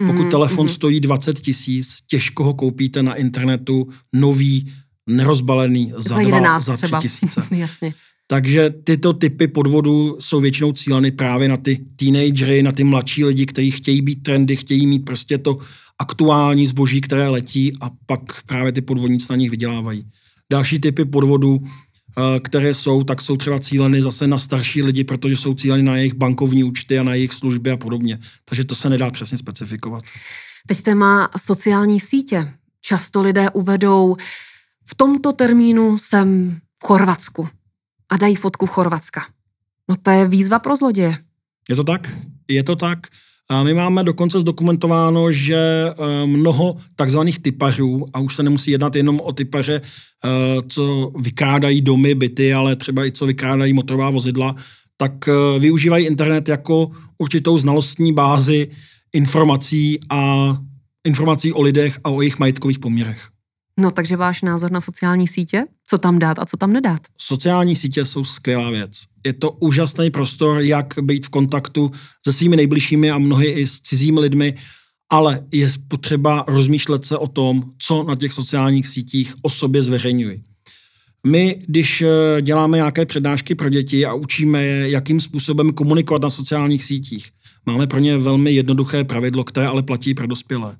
Pokud 0.08 0.21
mm-hmm. 0.21 0.32
telefon 0.32 0.67
mm-hmm. 0.67 0.73
stojí 0.73 1.00
20 1.00 1.39
tisíc, 1.39 1.97
těžko 2.08 2.43
ho 2.43 2.54
koupíte 2.54 3.04
na 3.04 3.13
internetu, 3.13 3.88
nový, 4.13 4.71
nerozbalený 5.10 5.93
za, 5.97 6.15
za 6.15 6.21
11 6.21 6.65
dva, 6.65 6.76
za 6.76 6.88
tři 6.88 6.95
tisíce. 7.02 7.41
Jasně. 7.56 7.93
Takže 8.28 8.69
tyto 8.84 9.13
typy 9.13 9.47
podvodů 9.47 10.17
jsou 10.19 10.39
většinou 10.39 10.73
cíleny 10.73 11.12
právě 11.12 11.50
na 11.50 11.58
ty 11.58 11.86
teenagery, 11.95 12.63
na 12.63 12.71
ty 12.71 12.84
mladší 12.84 13.26
lidi, 13.26 13.45
kteří 13.45 13.71
chtějí 13.71 14.02
být 14.02 14.23
trendy, 14.23 14.56
chtějí 14.56 14.88
mít 14.88 15.00
prostě 15.00 15.38
to 15.38 15.58
aktuální 16.00 16.67
zboží, 16.67 17.02
které 17.02 17.28
letí 17.28 17.73
a 17.82 17.91
pak 18.06 18.43
právě 18.45 18.71
ty 18.71 18.82
podvodníci 18.82 19.28
na 19.30 19.36
nich 19.36 19.52
vydělávají. 19.52 20.06
Další 20.52 20.80
typy 20.80 21.06
podvodů, 21.06 21.60
které 22.44 22.74
jsou, 22.74 23.04
tak 23.04 23.22
jsou 23.22 23.38
třeba 23.38 23.60
cíleny 23.60 24.02
zase 24.02 24.28
na 24.28 24.40
starší 24.40 24.84
lidi, 24.84 25.04
protože 25.04 25.38
jsou 25.38 25.54
cíleny 25.54 25.84
na 25.84 25.98
jejich 25.98 26.14
bankovní 26.14 26.64
účty 26.64 27.00
a 27.00 27.04
na 27.04 27.14
jejich 27.14 27.34
služby 27.34 27.72
a 27.72 27.78
podobně. 27.78 28.20
Takže 28.46 28.64
to 28.64 28.76
se 28.76 28.90
nedá 28.90 29.10
přesně 29.10 29.38
specifikovat. 29.38 30.04
Teď 30.68 30.82
téma 30.82 31.30
sociální 31.38 32.00
sítě. 32.00 32.54
Často 32.82 33.22
lidé 33.22 33.50
uvedou, 33.50 34.16
v 34.86 34.96
tomto 34.96 35.34
termínu 35.34 35.98
jsem 35.98 36.60
v 36.84 36.88
Chorvatsku 36.88 37.50
a 38.10 38.18
dají 38.18 38.36
fotku 38.36 38.66
Chorvatska. 38.68 39.26
No 39.90 39.96
to 40.02 40.10
je 40.10 40.28
výzva 40.28 40.60
pro 40.60 40.76
zloděje. 40.76 41.18
Je 41.70 41.76
to 41.76 41.84
tak? 41.84 42.18
Je 42.48 42.64
to 42.64 42.76
tak. 42.76 43.08
A 43.50 43.64
my 43.64 43.74
máme 43.74 44.04
dokonce 44.04 44.40
zdokumentováno, 44.40 45.32
že 45.32 45.58
eh, 45.58 46.26
mnoho 46.26 46.78
takzvaných 46.96 47.40
typařů, 47.40 48.06
a 48.14 48.20
už 48.20 48.36
se 48.36 48.44
nemusí 48.44 48.72
jednat 48.72 48.96
jenom 48.96 49.20
o 49.20 49.34
typaře, 49.34 49.82
eh, 49.82 50.30
co 50.68 51.12
vykrádají 51.20 51.82
domy, 51.82 52.16
byty, 52.16 52.54
ale 52.54 52.76
třeba 52.76 53.06
i 53.06 53.12
co 53.12 53.26
vykrádají 53.26 53.74
motorová 53.74 54.10
vozidla, 54.10 54.56
tak 54.98 55.28
eh, 55.28 55.60
využívají 55.60 56.06
internet 56.06 56.50
jako 56.50 56.92
určitou 57.18 57.58
znalostní 57.58 58.14
bázi 58.14 58.68
informací 59.14 60.00
a 60.10 60.52
informací 61.06 61.54
o 61.54 61.62
lidech 61.62 62.00
a 62.04 62.10
o 62.10 62.22
jejich 62.22 62.40
majetkových 62.40 62.80
poměrech. 62.80 63.37
No 63.80 63.92
takže 63.92 64.18
váš 64.18 64.42
názor 64.42 64.72
na 64.72 64.82
sociální 64.82 65.28
sítě? 65.28 65.66
Co 65.88 65.98
tam 65.98 66.20
dát 66.20 66.40
a 66.40 66.46
co 66.46 66.58
tam 66.58 66.74
nedat? 66.74 67.02
Sociální 67.18 67.76
sítě 67.76 68.06
jsou 68.06 68.24
skvělá 68.24 68.70
věc. 68.70 69.04
Je 69.26 69.34
to 69.34 69.52
úžasný 69.52 70.12
prostor, 70.12 70.62
jak 70.62 70.94
být 71.02 71.26
v 71.26 71.30
kontaktu 71.30 71.92
se 72.28 72.34
svými 72.34 72.56
nejbližšími 72.56 73.12
a 73.12 73.18
mnohy 73.18 73.48
i 73.48 73.68
s 73.68 73.80
cizími 73.80 74.20
lidmi, 74.20 74.56
ale 75.12 75.44
je 75.52 75.70
potřeba 75.88 76.46
rozmýšlet 76.48 77.06
se 77.06 77.18
o 77.18 77.28
tom, 77.28 77.63
co 77.78 78.04
na 78.04 78.16
těch 78.16 78.34
sociálních 78.34 78.88
sítích 78.88 79.36
o 79.42 79.50
sobě 79.50 79.84
zveřejňuji. 79.84 80.44
My, 81.28 81.62
když 81.68 82.02
eh, 82.02 82.42
děláme 82.42 82.78
nějaké 82.78 83.06
přednášky 83.06 83.56
pro 83.56 83.70
děti 83.70 84.06
a 84.06 84.13
učíme 84.13 84.63
je, 84.63 84.90
jakým 84.90 85.22
způsobem 85.22 85.74
komunikovat 85.74 86.22
na 86.22 86.30
sociálních 86.30 86.86
sítích, 86.86 87.30
máme 87.66 87.88
pro 87.88 88.00
ně 88.00 88.18
velmi 88.18 88.52
jednoduché 88.52 89.04
pravidlo, 89.04 89.44
které 89.44 89.68
ale 89.68 89.84
platí 89.84 90.13
pro 90.13 90.28
dospělé. 90.28 90.78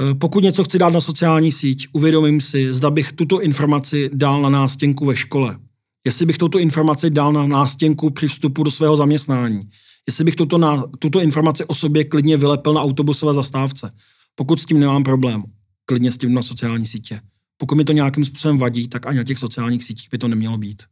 Eh, 0.00 0.14
pokud 0.14 0.44
něco 0.44 0.64
chci 0.64 0.78
dát 0.78 0.90
na 0.90 1.00
sociální 1.00 1.52
síť, 1.52 1.88
uvědomím 1.92 2.40
si, 2.40 2.74
zda 2.74 2.90
bych 2.90 3.12
tuto 3.12 3.42
informaci 3.42 4.10
dal 4.12 4.42
na 4.42 4.48
nástěnku 4.48 5.06
ve 5.06 5.16
škole. 5.16 5.58
Jestli 6.06 6.26
bych 6.26 6.38
tuto 6.38 6.58
informaci 6.58 7.10
dal 7.10 7.32
na 7.32 7.46
nástěnku 7.46 8.10
při 8.10 8.28
vstupu 8.28 8.62
do 8.62 8.70
svého 8.70 8.96
zaměstnání. 8.96 9.60
Jestli 10.06 10.24
bych 10.24 10.36
tuto, 10.36 10.58
na, 10.58 10.86
tuto 10.98 11.20
informaci 11.20 11.64
o 11.64 11.74
sobě 11.74 12.04
klidně 12.04 12.36
vylepil 12.36 12.74
na 12.74 12.82
autobusové 12.82 13.34
zastávce. 13.34 13.92
Pokud 14.34 14.60
s 14.60 14.66
tím 14.66 14.80
nemám 14.80 15.04
problém, 15.04 15.44
klidně 15.86 16.12
s 16.12 16.16
tím 16.16 16.34
na 16.34 16.42
sociální 16.42 16.86
sítě. 16.86 17.20
Pokud 17.56 17.74
mi 17.74 17.84
to 17.84 17.92
nějakým 17.92 18.24
způsobem 18.24 18.58
vadí, 18.58 18.88
tak 18.88 19.06
ani 19.06 19.18
na 19.18 19.24
těch 19.24 19.38
sociálních 19.38 19.84
sítích 19.84 20.08
by 20.10 20.18
to 20.18 20.28
nemělo 20.28 20.58
být. 20.58 20.82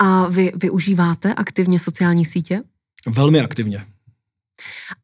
A 0.00 0.28
vy 0.28 0.52
využíváte 0.56 1.34
aktivně 1.34 1.78
sociální 1.78 2.24
sítě? 2.24 2.62
Velmi 3.06 3.40
aktivně. 3.40 3.86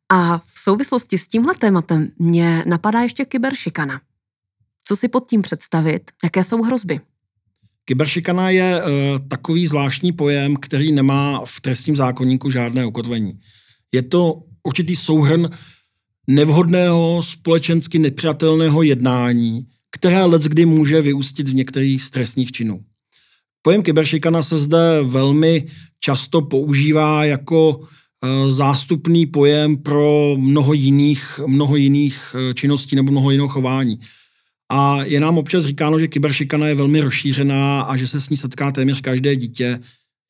A 0.09 0.39
v 0.39 0.53
souvislosti 0.55 1.19
s 1.19 1.29
tímhle 1.29 1.55
tématem 1.55 2.09
mě 2.19 2.65
napadá 2.67 3.01
ještě 3.01 3.25
kyberšikana. 3.25 4.01
Co 4.85 4.97
si 4.97 5.09
pod 5.09 5.31
tím 5.31 5.43
představit? 5.43 6.11
Jaké 6.25 6.45
jsou 6.45 6.63
hrozby? 6.63 7.01
Kyberšikana 7.85 8.51
je 8.51 8.83
uh, 8.83 9.29
takový 9.29 9.67
zvláštní 9.67 10.13
pojem, 10.13 10.57
který 10.57 10.93
nemá 10.93 11.45
v 11.45 11.61
trestním 11.61 11.97
zákonníku 11.97 12.51
žádné 12.51 12.87
ukotvení. 12.87 13.41
Je 13.93 14.03
to 14.03 14.43
určitý 14.63 14.97
souhrn 14.97 15.51
nevhodného, 16.27 17.23
společensky 17.23 17.99
nepřijatelného 17.99 18.83
jednání, 18.83 19.67
které 19.91 20.25
let 20.25 20.43
kdy 20.43 20.67
může 20.67 21.03
vyústit 21.03 21.49
v 21.49 21.55
některých 21.55 22.03
stresních 22.03 22.53
činů. 22.53 22.85
Pojem 23.63 23.83
kyberšikana 23.83 24.43
se 24.43 24.59
zde 24.59 25.03
velmi 25.03 25.69
často 26.01 26.43
používá 26.43 27.25
jako 27.25 27.89
zástupný 28.51 29.27
pojem 29.27 29.77
pro 29.77 30.37
mnoho 30.39 30.73
jiných, 30.73 31.41
mnoho 31.47 31.77
jiných 31.77 32.35
eh, 32.35 32.55
činností 32.55 32.97
nebo 32.97 33.13
mnoho 33.13 33.31
jiného 33.31 33.49
chování. 33.49 34.01
A 34.73 35.05
je 35.05 35.21
nám 35.21 35.39
občas 35.39 35.65
říkáno, 35.65 35.99
že 35.99 36.09
kyberšikana 36.09 36.67
je 36.67 36.75
velmi 36.75 37.01
rozšířená 37.01 37.81
a 37.81 37.97
že 37.97 38.07
se 38.07 38.21
s 38.21 38.29
ní 38.29 38.37
setká 38.37 38.73
téměř 38.73 39.01
každé 39.01 39.37
dítě. 39.37 39.81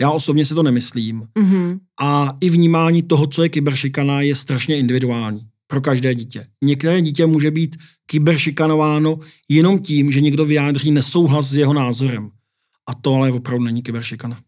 Já 0.00 0.10
osobně 0.10 0.46
si 0.46 0.54
to 0.54 0.62
nemyslím. 0.62 1.22
Mm-hmm. 1.38 1.78
A 2.00 2.36
i 2.40 2.50
vnímání 2.50 3.02
toho, 3.02 3.26
co 3.26 3.42
je 3.42 3.48
kyberšikana, 3.48 4.20
je 4.20 4.34
strašně 4.34 4.76
individuální 4.78 5.40
pro 5.66 5.80
každé 5.80 6.14
dítě. 6.14 6.46
Některé 6.64 7.02
dítě 7.02 7.26
může 7.26 7.50
být 7.50 7.76
kyberšikanováno 8.06 9.18
jenom 9.48 9.78
tím, 9.78 10.12
že 10.12 10.20
někdo 10.20 10.44
vyjádří 10.44 10.90
nesouhlas 10.90 11.48
s 11.48 11.56
jeho 11.56 11.74
názorem. 11.74 12.30
A 12.90 12.94
to 12.94 13.14
ale 13.14 13.32
opravdu 13.32 13.64
není 13.64 13.82
kyberšikana. 13.82 14.38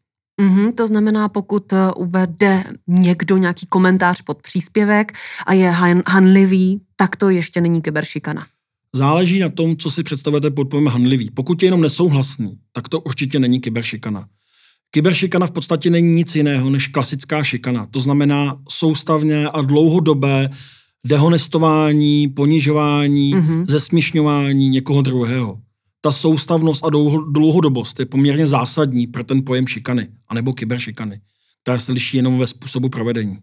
Mm-hmm, 0.42 0.72
to 0.72 0.86
znamená, 0.86 1.28
pokud 1.28 1.72
eh, 1.72 1.92
uvede 1.96 2.64
někdo 2.88 3.36
nějaký 3.36 3.66
komentář 3.66 4.22
pod 4.22 4.42
příspěvek 4.42 5.12
a 5.46 5.52
je 5.52 5.70
han, 5.70 6.02
hanlivý, 6.06 6.80
tak 6.96 7.16
to 7.16 7.30
ještě 7.30 7.60
není 7.60 7.82
kyberšikana. 7.82 8.46
Záleží 8.94 9.38
na 9.38 9.48
tom, 9.48 9.76
co 9.76 9.90
si 9.90 10.02
představujete 10.02 10.50
pod 10.50 10.70
pojmem 10.70 10.92
hanlivý. 10.92 11.30
Pokud 11.30 11.62
je 11.62 11.66
jenom 11.66 11.80
nesouhlasný, 11.80 12.58
tak 12.72 12.88
to 12.88 13.00
určitě 13.00 13.38
není 13.38 13.60
kyberšikana. 13.60 14.26
Kyberšikana 14.90 15.46
v 15.46 15.50
podstatě 15.50 15.90
není 15.90 16.14
nic 16.14 16.36
jiného 16.36 16.70
než 16.70 16.88
klasická 16.88 17.44
šikana. 17.44 17.86
To 17.90 18.00
znamená 18.00 18.58
soustavně 18.68 19.48
a 19.48 19.62
dlouhodobé 19.62 20.50
dehonestování, 21.06 22.28
ponižování, 22.28 23.34
mm-hmm. 23.34 23.64
zesměšňování 23.68 24.68
někoho 24.68 25.02
druhého 25.02 25.58
ta 26.04 26.12
soustavnost 26.12 26.84
a 26.84 26.90
dlouhodobost 27.30 28.00
je 28.00 28.06
poměrně 28.06 28.46
zásadní 28.46 29.06
pro 29.06 29.24
ten 29.24 29.44
pojem 29.44 29.66
šikany, 29.66 30.08
anebo 30.28 30.52
kyberšikany, 30.52 31.20
která 31.62 31.78
se 31.78 31.92
liší 31.92 32.16
jenom 32.16 32.38
ve 32.38 32.46
způsobu 32.46 32.88
provedení. 32.88 33.38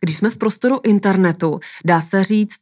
Když 0.00 0.16
jsme 0.16 0.30
v 0.30 0.36
prostoru 0.36 0.80
internetu, 0.84 1.60
dá 1.84 2.00
se 2.00 2.24
říct, 2.24 2.60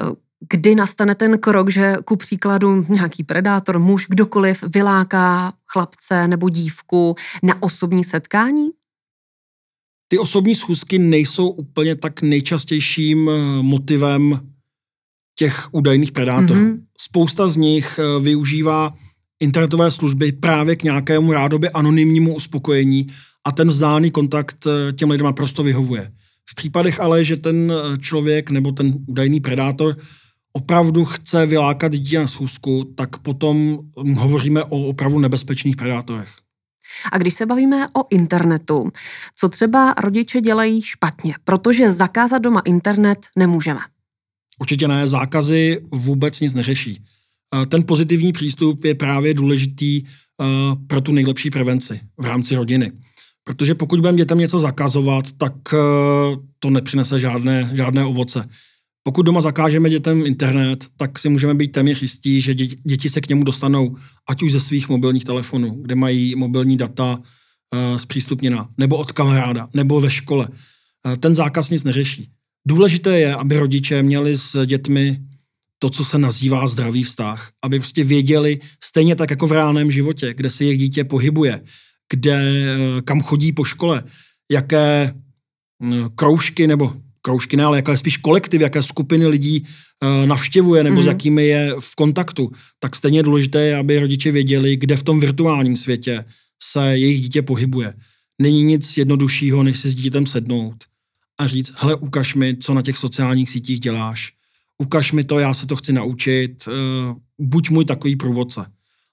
eh, 0.00 0.14
kdy 0.50 0.74
nastane 0.74 1.14
ten 1.14 1.38
krok, 1.38 1.70
že 1.70 1.96
ku 2.04 2.16
příkladu 2.16 2.86
nějaký 2.88 3.24
predátor, 3.24 3.78
muž, 3.78 4.06
kdokoliv 4.08 4.64
vyláká 4.68 5.52
chlapce 5.66 6.28
nebo 6.28 6.48
dívku 6.48 7.14
na 7.42 7.62
osobní 7.62 8.04
setkání? 8.04 8.70
ty 10.10 10.18
osobní 10.18 10.54
schůzky 10.54 10.98
nejsou 10.98 11.48
úplně 11.48 11.94
tak 11.94 12.22
nejčastějším 12.22 13.30
eh, 13.30 13.62
motivem 13.62 14.40
těch 15.38 15.68
údajných 15.72 16.12
predátorů. 16.12 16.60
Mm-hmm. 16.60 16.78
Spousta 17.00 17.48
z 17.48 17.56
nich 17.56 17.98
eh, 17.98 18.20
využívá 18.20 18.90
internetové 19.40 19.90
služby 19.90 20.32
právě 20.32 20.76
k 20.76 20.82
nějakému 20.82 21.32
rádoby 21.32 21.70
anonymnímu 21.70 22.34
uspokojení 22.34 23.06
a 23.44 23.52
ten 23.52 23.68
vzdálený 23.68 24.10
kontakt 24.10 24.66
eh, 24.66 24.92
těm 24.92 25.10
lidem 25.10 25.24
naprosto 25.24 25.62
vyhovuje. 25.62 26.10
V 26.50 26.54
případech 26.54 27.00
ale, 27.00 27.24
že 27.24 27.36
ten 27.36 27.72
člověk 28.00 28.50
nebo 28.50 28.72
ten 28.72 28.94
údajný 29.06 29.40
predátor 29.40 29.96
opravdu 30.52 31.04
chce 31.04 31.46
vylákat 31.46 31.92
dítě 31.92 32.18
na 32.18 32.26
schůzku, 32.26 32.84
tak 32.96 33.18
potom 33.18 33.78
hovoříme 34.16 34.64
o 34.64 34.86
opravdu 34.86 35.18
nebezpečných 35.18 35.76
predátorech. 35.76 36.28
A 37.12 37.18
když 37.18 37.34
se 37.34 37.46
bavíme 37.46 37.88
o 37.88 38.04
internetu, 38.10 38.90
co 39.36 39.48
třeba 39.48 39.94
rodiče 40.00 40.40
dělají 40.40 40.82
špatně, 40.82 41.34
protože 41.44 41.90
zakázat 41.90 42.42
doma 42.42 42.60
internet 42.64 43.18
nemůžeme? 43.36 43.80
Určitě 44.58 44.88
ne, 44.88 45.08
zákazy 45.08 45.80
vůbec 45.90 46.40
nic 46.40 46.54
neřeší. 46.54 47.02
Eh, 47.54 47.66
ten 47.66 47.84
pozitivní 47.86 48.32
přístup 48.32 48.84
je 48.84 48.94
právě 48.94 49.34
důležitý 49.34 50.02
eh, 50.02 50.44
pro 50.86 51.00
tu 51.00 51.12
nejlepší 51.12 51.50
prevenci 51.50 52.00
v 52.20 52.24
rámci 52.24 52.56
rodiny. 52.56 52.92
Protože 53.44 53.74
pokud 53.74 54.00
budeme 54.00 54.18
dětem 54.18 54.38
něco 54.38 54.58
zakazovat, 54.58 55.24
tak 55.32 55.52
eh, 55.72 55.76
to 56.58 56.70
nepřinese 56.70 57.20
žádné, 57.20 57.70
žádné 57.74 58.04
ovoce. 58.04 58.48
Pokud 59.02 59.22
doma 59.22 59.40
zakážeme 59.40 59.90
dětem 59.90 60.26
internet, 60.26 60.86
tak 60.96 61.18
si 61.18 61.28
můžeme 61.28 61.54
být 61.54 61.72
téměř 61.72 62.02
jistí, 62.02 62.40
že 62.40 62.54
děti 62.54 63.08
se 63.08 63.20
k 63.20 63.28
němu 63.28 63.44
dostanou 63.44 63.96
ať 64.28 64.42
už 64.42 64.52
ze 64.52 64.60
svých 64.60 64.88
mobilních 64.88 65.24
telefonů, 65.24 65.70
kde 65.82 65.94
mají 65.94 66.34
mobilní 66.36 66.76
data 66.76 67.18
zpřístupněná, 67.96 68.68
nebo 68.78 68.96
od 68.96 69.12
kamaráda, 69.12 69.68
nebo 69.74 70.00
ve 70.00 70.10
škole. 70.10 70.48
Ten 71.20 71.34
zákaz 71.34 71.70
nic 71.70 71.84
neřeší. 71.84 72.30
Důležité 72.66 73.18
je, 73.18 73.34
aby 73.34 73.58
rodiče 73.58 74.02
měli 74.02 74.36
s 74.36 74.66
dětmi 74.66 75.18
to, 75.78 75.90
co 75.90 76.04
se 76.04 76.18
nazývá 76.18 76.66
zdravý 76.66 77.02
vztah, 77.02 77.52
aby 77.62 77.78
prostě 77.78 78.04
věděli, 78.04 78.60
stejně 78.84 79.16
tak 79.16 79.30
jako 79.30 79.46
v 79.46 79.52
reálném 79.52 79.90
životě, 79.90 80.34
kde 80.34 80.50
se 80.50 80.64
jejich 80.64 80.78
dítě 80.78 81.04
pohybuje, 81.04 81.60
kde, 82.12 82.66
uh, 82.76 83.00
kam 83.00 83.20
chodí 83.20 83.52
po 83.52 83.64
škole, 83.64 84.04
jaké 84.52 85.14
kroužky 86.14 86.66
nebo 86.66 86.92
kroužky 87.22 87.56
ne, 87.56 87.64
ale 87.64 87.78
jaké 87.78 87.96
spíš 87.96 88.16
kolektiv, 88.16 88.60
jaké 88.60 88.82
skupiny 88.82 89.26
lidí 89.26 89.60
uh, 89.60 90.26
navštěvuje 90.26 90.84
nebo 90.84 90.96
mm. 90.96 91.02
s 91.02 91.06
mhm. 91.06 91.08
jakými 91.08 91.46
je 91.46 91.74
v 91.78 91.94
kontaktu, 91.94 92.50
tak 92.78 92.96
stejně 92.96 93.22
důležité 93.22 93.66
je, 93.66 93.76
aby 93.76 93.98
rodiče 93.98 94.30
věděli, 94.30 94.76
kde 94.76 94.96
v 94.96 95.02
tom 95.02 95.20
virtuálním 95.20 95.76
světě 95.76 96.24
se 96.62 96.98
jejich 96.98 97.20
dítě 97.20 97.42
pohybuje. 97.42 97.94
Není 98.42 98.62
nic 98.62 98.96
jednoduššího, 98.96 99.62
než 99.62 99.78
si 99.78 99.90
s 99.90 99.94
dítětem 99.94 100.26
sednout 100.26 100.84
a 101.38 101.46
říct, 101.46 101.72
hele, 101.76 101.94
ukaž 101.94 102.34
mi, 102.34 102.56
co 102.56 102.74
na 102.74 102.82
těch 102.82 102.98
sociálních 102.98 103.50
sítích 103.50 103.80
děláš. 103.80 104.32
Ukaž 104.78 105.12
mi 105.12 105.24
to, 105.24 105.38
já 105.38 105.54
se 105.54 105.66
to 105.66 105.76
chci 105.76 105.92
naučit, 105.92 106.64
uh, 106.66 107.16
buď 107.38 107.70
můj 107.70 107.84
takový 107.84 108.16
průvodce. 108.16 108.66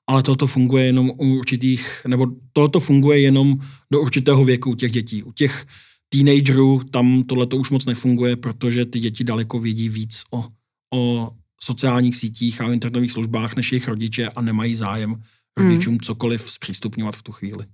Ale 0.07 0.23
toto 0.23 0.47
funguje 0.47 0.85
jenom 0.85 1.09
u 1.09 1.35
určitých, 1.37 2.01
nebo 2.07 2.27
toto 2.53 2.79
funguje 2.79 3.19
jenom 3.19 3.57
do 3.91 4.01
určitého 4.01 4.45
věku 4.45 4.75
těch 4.75 4.91
dětí. 4.91 5.23
U 5.23 5.31
těch 5.31 5.65
teenagerů 6.09 6.81
tam 6.91 7.23
tohle 7.23 7.47
to 7.47 7.57
už 7.57 7.69
moc 7.69 7.85
nefunguje, 7.85 8.35
protože 8.35 8.85
ty 8.85 8.99
děti 8.99 9.23
daleko 9.23 9.59
vědí 9.59 9.89
víc 9.89 10.23
o, 10.31 10.45
o 10.93 11.31
sociálních 11.61 12.15
sítích 12.15 12.61
a 12.61 12.65
o 12.65 12.71
internetových 12.71 13.11
službách 13.11 13.55
než 13.55 13.71
jejich 13.71 13.87
rodiče 13.87 14.29
a 14.29 14.41
nemají 14.41 14.75
zájem 14.75 15.21
rodičům 15.57 15.93
hmm. 15.93 15.99
cokoliv 15.99 16.51
zpřístupňovat 16.51 17.15
v 17.15 17.23
tu 17.23 17.31
chvíli. 17.31 17.65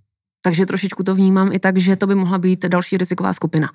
Takže 0.41 0.65
trošičku 0.65 1.03
to 1.03 1.15
vnímám 1.15 1.53
i 1.53 1.59
tak, 1.59 1.77
že 1.77 1.95
to 1.95 2.07
by 2.07 2.15
mohla 2.15 2.37
být 2.37 2.65
další 2.65 2.97
riziková 2.97 3.33
skupina. 3.33 3.69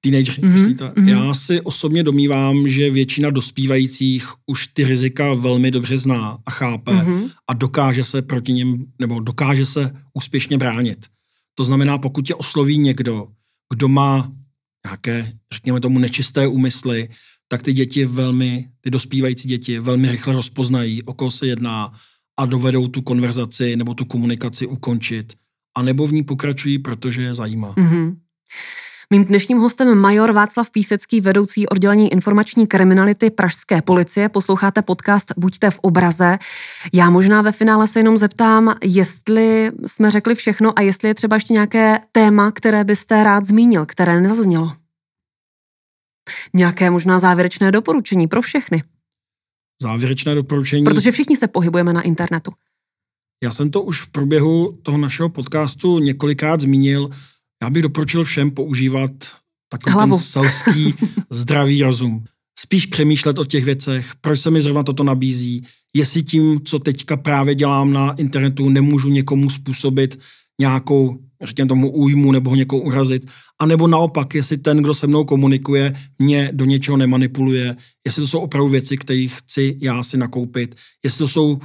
Teenagery, 0.00 0.42
mm-hmm. 0.42 0.52
myslíte? 0.52 0.84
Mm-hmm. 0.84 1.08
Já 1.08 1.34
si 1.34 1.60
osobně 1.60 2.02
domývám, 2.02 2.68
že 2.68 2.90
většina 2.90 3.30
dospívajících 3.30 4.28
už 4.46 4.66
ty 4.66 4.84
rizika 4.84 5.34
velmi 5.34 5.70
dobře 5.70 5.98
zná 5.98 6.38
a 6.46 6.50
chápe 6.50 6.92
mm-hmm. 6.92 7.30
a 7.48 7.52
dokáže 7.54 8.04
se 8.04 8.22
proti 8.22 8.52
něm, 8.52 8.84
nebo 8.98 9.20
dokáže 9.20 9.66
se 9.66 9.92
úspěšně 10.14 10.58
bránit. 10.58 11.06
To 11.54 11.64
znamená, 11.64 11.98
pokud 11.98 12.26
tě 12.26 12.34
osloví 12.34 12.78
někdo, 12.78 13.28
kdo 13.72 13.88
má 13.88 14.32
nějaké, 14.86 15.32
řekněme 15.52 15.80
tomu, 15.80 15.98
nečisté 15.98 16.46
úmysly, 16.46 17.08
tak 17.48 17.62
ty 17.62 17.72
děti 17.72 18.04
velmi, 18.04 18.68
ty 18.80 18.90
dospívající 18.90 19.48
děti 19.48 19.78
velmi 19.78 20.10
rychle 20.10 20.34
rozpoznají, 20.34 21.02
o 21.02 21.14
koho 21.14 21.30
se 21.30 21.46
jedná 21.46 21.92
a 22.36 22.46
dovedou 22.46 22.88
tu 22.88 23.02
konverzaci 23.02 23.76
nebo 23.76 23.94
tu 23.94 24.04
komunikaci 24.04 24.66
ukončit. 24.66 25.32
A 25.76 25.82
nebo 25.82 26.06
v 26.06 26.12
ní 26.12 26.22
pokračují, 26.22 26.78
protože 26.78 27.22
je 27.22 27.34
zajímá. 27.34 27.74
Mm-hmm. 27.74 28.16
Mým 29.12 29.24
dnešním 29.24 29.58
hostem 29.58 29.98
major 29.98 30.32
Václav 30.32 30.70
Písecký, 30.70 31.20
vedoucí 31.20 31.68
oddělení 31.68 32.12
informační 32.12 32.66
kriminality 32.66 33.30
Pražské 33.30 33.82
policie. 33.82 34.28
Posloucháte 34.28 34.82
podcast 34.82 35.32
Buďte 35.36 35.70
v 35.70 35.78
obraze. 35.78 36.38
Já 36.92 37.10
možná 37.10 37.42
ve 37.42 37.52
finále 37.52 37.88
se 37.88 37.98
jenom 37.98 38.18
zeptám, 38.18 38.76
jestli 38.84 39.72
jsme 39.86 40.10
řekli 40.10 40.34
všechno 40.34 40.78
a 40.78 40.82
jestli 40.82 41.08
je 41.08 41.14
třeba 41.14 41.36
ještě 41.36 41.52
nějaké 41.52 42.00
téma, 42.12 42.52
které 42.52 42.84
byste 42.84 43.24
rád 43.24 43.44
zmínil, 43.44 43.86
které 43.86 44.20
nezaznělo. 44.20 44.72
Nějaké 46.54 46.90
možná 46.90 47.18
závěrečné 47.18 47.72
doporučení 47.72 48.28
pro 48.28 48.42
všechny. 48.42 48.82
Závěrečné 49.82 50.34
doporučení. 50.34 50.84
Protože 50.84 51.12
všichni 51.12 51.36
se 51.36 51.48
pohybujeme 51.48 51.92
na 51.92 52.02
internetu. 52.02 52.52
Já 53.42 53.52
jsem 53.52 53.70
to 53.70 53.82
už 53.82 54.00
v 54.00 54.08
průběhu 54.08 54.78
toho 54.82 54.98
našeho 54.98 55.28
podcastu 55.28 55.98
několikrát 55.98 56.60
zmínil. 56.60 57.10
Já 57.62 57.70
bych 57.70 57.82
doporučil 57.82 58.24
všem 58.24 58.50
používat 58.50 59.10
takový 59.68 59.92
Hlavu. 59.92 60.12
ten 60.12 60.20
selský 60.20 60.94
zdravý 61.30 61.82
rozum. 61.82 62.24
Spíš 62.58 62.86
přemýšlet 62.86 63.38
o 63.38 63.44
těch 63.44 63.64
věcech, 63.64 64.12
proč 64.20 64.40
se 64.40 64.50
mi 64.50 64.62
zrovna 64.62 64.82
toto 64.82 65.04
nabízí, 65.04 65.66
jestli 65.94 66.22
tím, 66.22 66.60
co 66.64 66.78
teďka 66.78 67.16
právě 67.16 67.54
dělám 67.54 67.92
na 67.92 68.12
internetu, 68.12 68.68
nemůžu 68.68 69.08
někomu 69.08 69.50
způsobit 69.50 70.18
nějakou, 70.60 71.18
řekněme 71.42 71.68
tomu, 71.68 71.90
újmu 71.90 72.32
nebo 72.32 72.50
ho 72.50 72.56
někoho 72.56 72.82
urazit, 72.82 73.26
a 73.60 73.66
nebo 73.66 73.86
naopak, 73.86 74.34
jestli 74.34 74.58
ten, 74.58 74.78
kdo 74.78 74.94
se 74.94 75.06
mnou 75.06 75.24
komunikuje, 75.24 75.94
mě 76.18 76.50
do 76.52 76.64
něčeho 76.64 76.96
nemanipuluje, 76.96 77.76
jestli 78.06 78.22
to 78.22 78.28
jsou 78.28 78.38
opravdu 78.38 78.68
věci, 78.68 78.96
které 78.96 79.26
chci 79.28 79.76
já 79.80 80.02
si 80.02 80.16
nakoupit, 80.16 80.74
jestli 81.04 81.18
to 81.18 81.28
jsou 81.28 81.52
uh, 81.52 81.60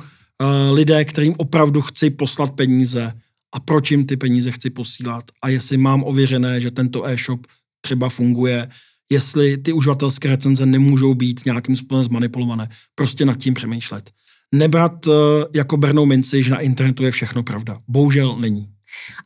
lidé, 0.72 1.06
kterým 1.06 1.34
opravdu 1.38 1.82
chci 1.82 2.10
poslat 2.10 2.52
peníze, 2.52 3.14
a 3.56 3.60
proč 3.60 3.92
jim 3.92 4.06
ty 4.06 4.18
peníze 4.18 4.52
chci 4.52 4.70
posílat 4.70 5.24
a 5.42 5.50
jestli 5.50 5.78
mám 5.78 6.04
ověřené, 6.04 6.62
že 6.62 6.72
tento 6.72 7.08
e-shop 7.08 7.48
třeba 7.82 8.10
funguje, 8.10 8.70
jestli 9.12 9.58
ty 9.58 9.74
uživatelské 9.74 10.30
recenze 10.30 10.66
nemůžou 10.66 11.14
být 11.14 11.46
nějakým 11.46 11.76
způsobem 11.76 12.04
zmanipulované. 12.04 12.70
Prostě 12.96 13.26
nad 13.26 13.38
tím 13.38 13.54
přemýšlet. 13.54 14.10
Nebrat 14.56 15.08
uh, 15.08 15.14
jako 15.54 15.78
bernou 15.78 16.06
minci, 16.06 16.44
že 16.44 16.52
na 16.52 16.60
internetu 16.60 17.04
je 17.04 17.12
všechno 17.12 17.44
pravda. 17.44 17.80
Bohužel 17.88 18.38
není. 18.40 18.70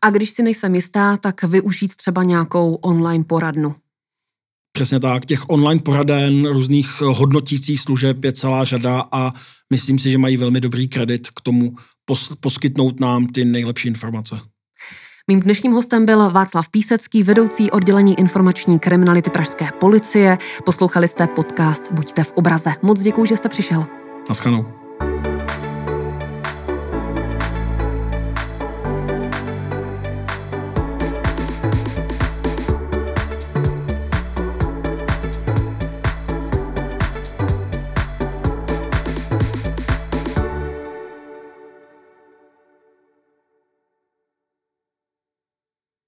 A 0.01 0.09
když 0.09 0.29
si 0.29 0.43
nejsem 0.43 0.75
jistá, 0.75 1.17
tak 1.17 1.43
využít 1.43 1.95
třeba 1.95 2.23
nějakou 2.23 2.73
online 2.73 3.23
poradnu. 3.23 3.75
Přesně 4.71 4.99
tak, 4.99 5.25
těch 5.25 5.49
online 5.49 5.81
poraden, 5.81 6.45
různých 6.45 7.01
hodnotících 7.01 7.81
služeb 7.81 8.23
je 8.23 8.33
celá 8.33 8.65
řada 8.65 9.05
a 9.11 9.33
myslím 9.69 9.99
si, 9.99 10.11
že 10.11 10.17
mají 10.17 10.37
velmi 10.37 10.61
dobrý 10.61 10.87
kredit 10.87 11.29
k 11.29 11.41
tomu 11.41 11.75
pos- 12.09 12.35
poskytnout 12.39 12.99
nám 12.99 13.27
ty 13.27 13.45
nejlepší 13.45 13.87
informace. 13.87 14.39
Mým 15.27 15.39
dnešním 15.39 15.71
hostem 15.71 16.05
byl 16.05 16.29
Václav 16.29 16.69
Písecký, 16.69 17.23
vedoucí 17.23 17.71
oddělení 17.71 18.19
informační 18.19 18.79
kriminality 18.79 19.29
Pražské 19.29 19.69
policie. 19.79 20.37
Poslouchali 20.65 21.07
jste 21.07 21.27
podcast 21.27 21.91
Buďte 21.91 22.23
v 22.23 22.33
obraze. 22.35 22.71
Moc 22.81 23.01
děkuji, 23.01 23.25
že 23.25 23.37
jste 23.37 23.49
přišel. 23.49 23.85
Naschledanou. 24.29 24.78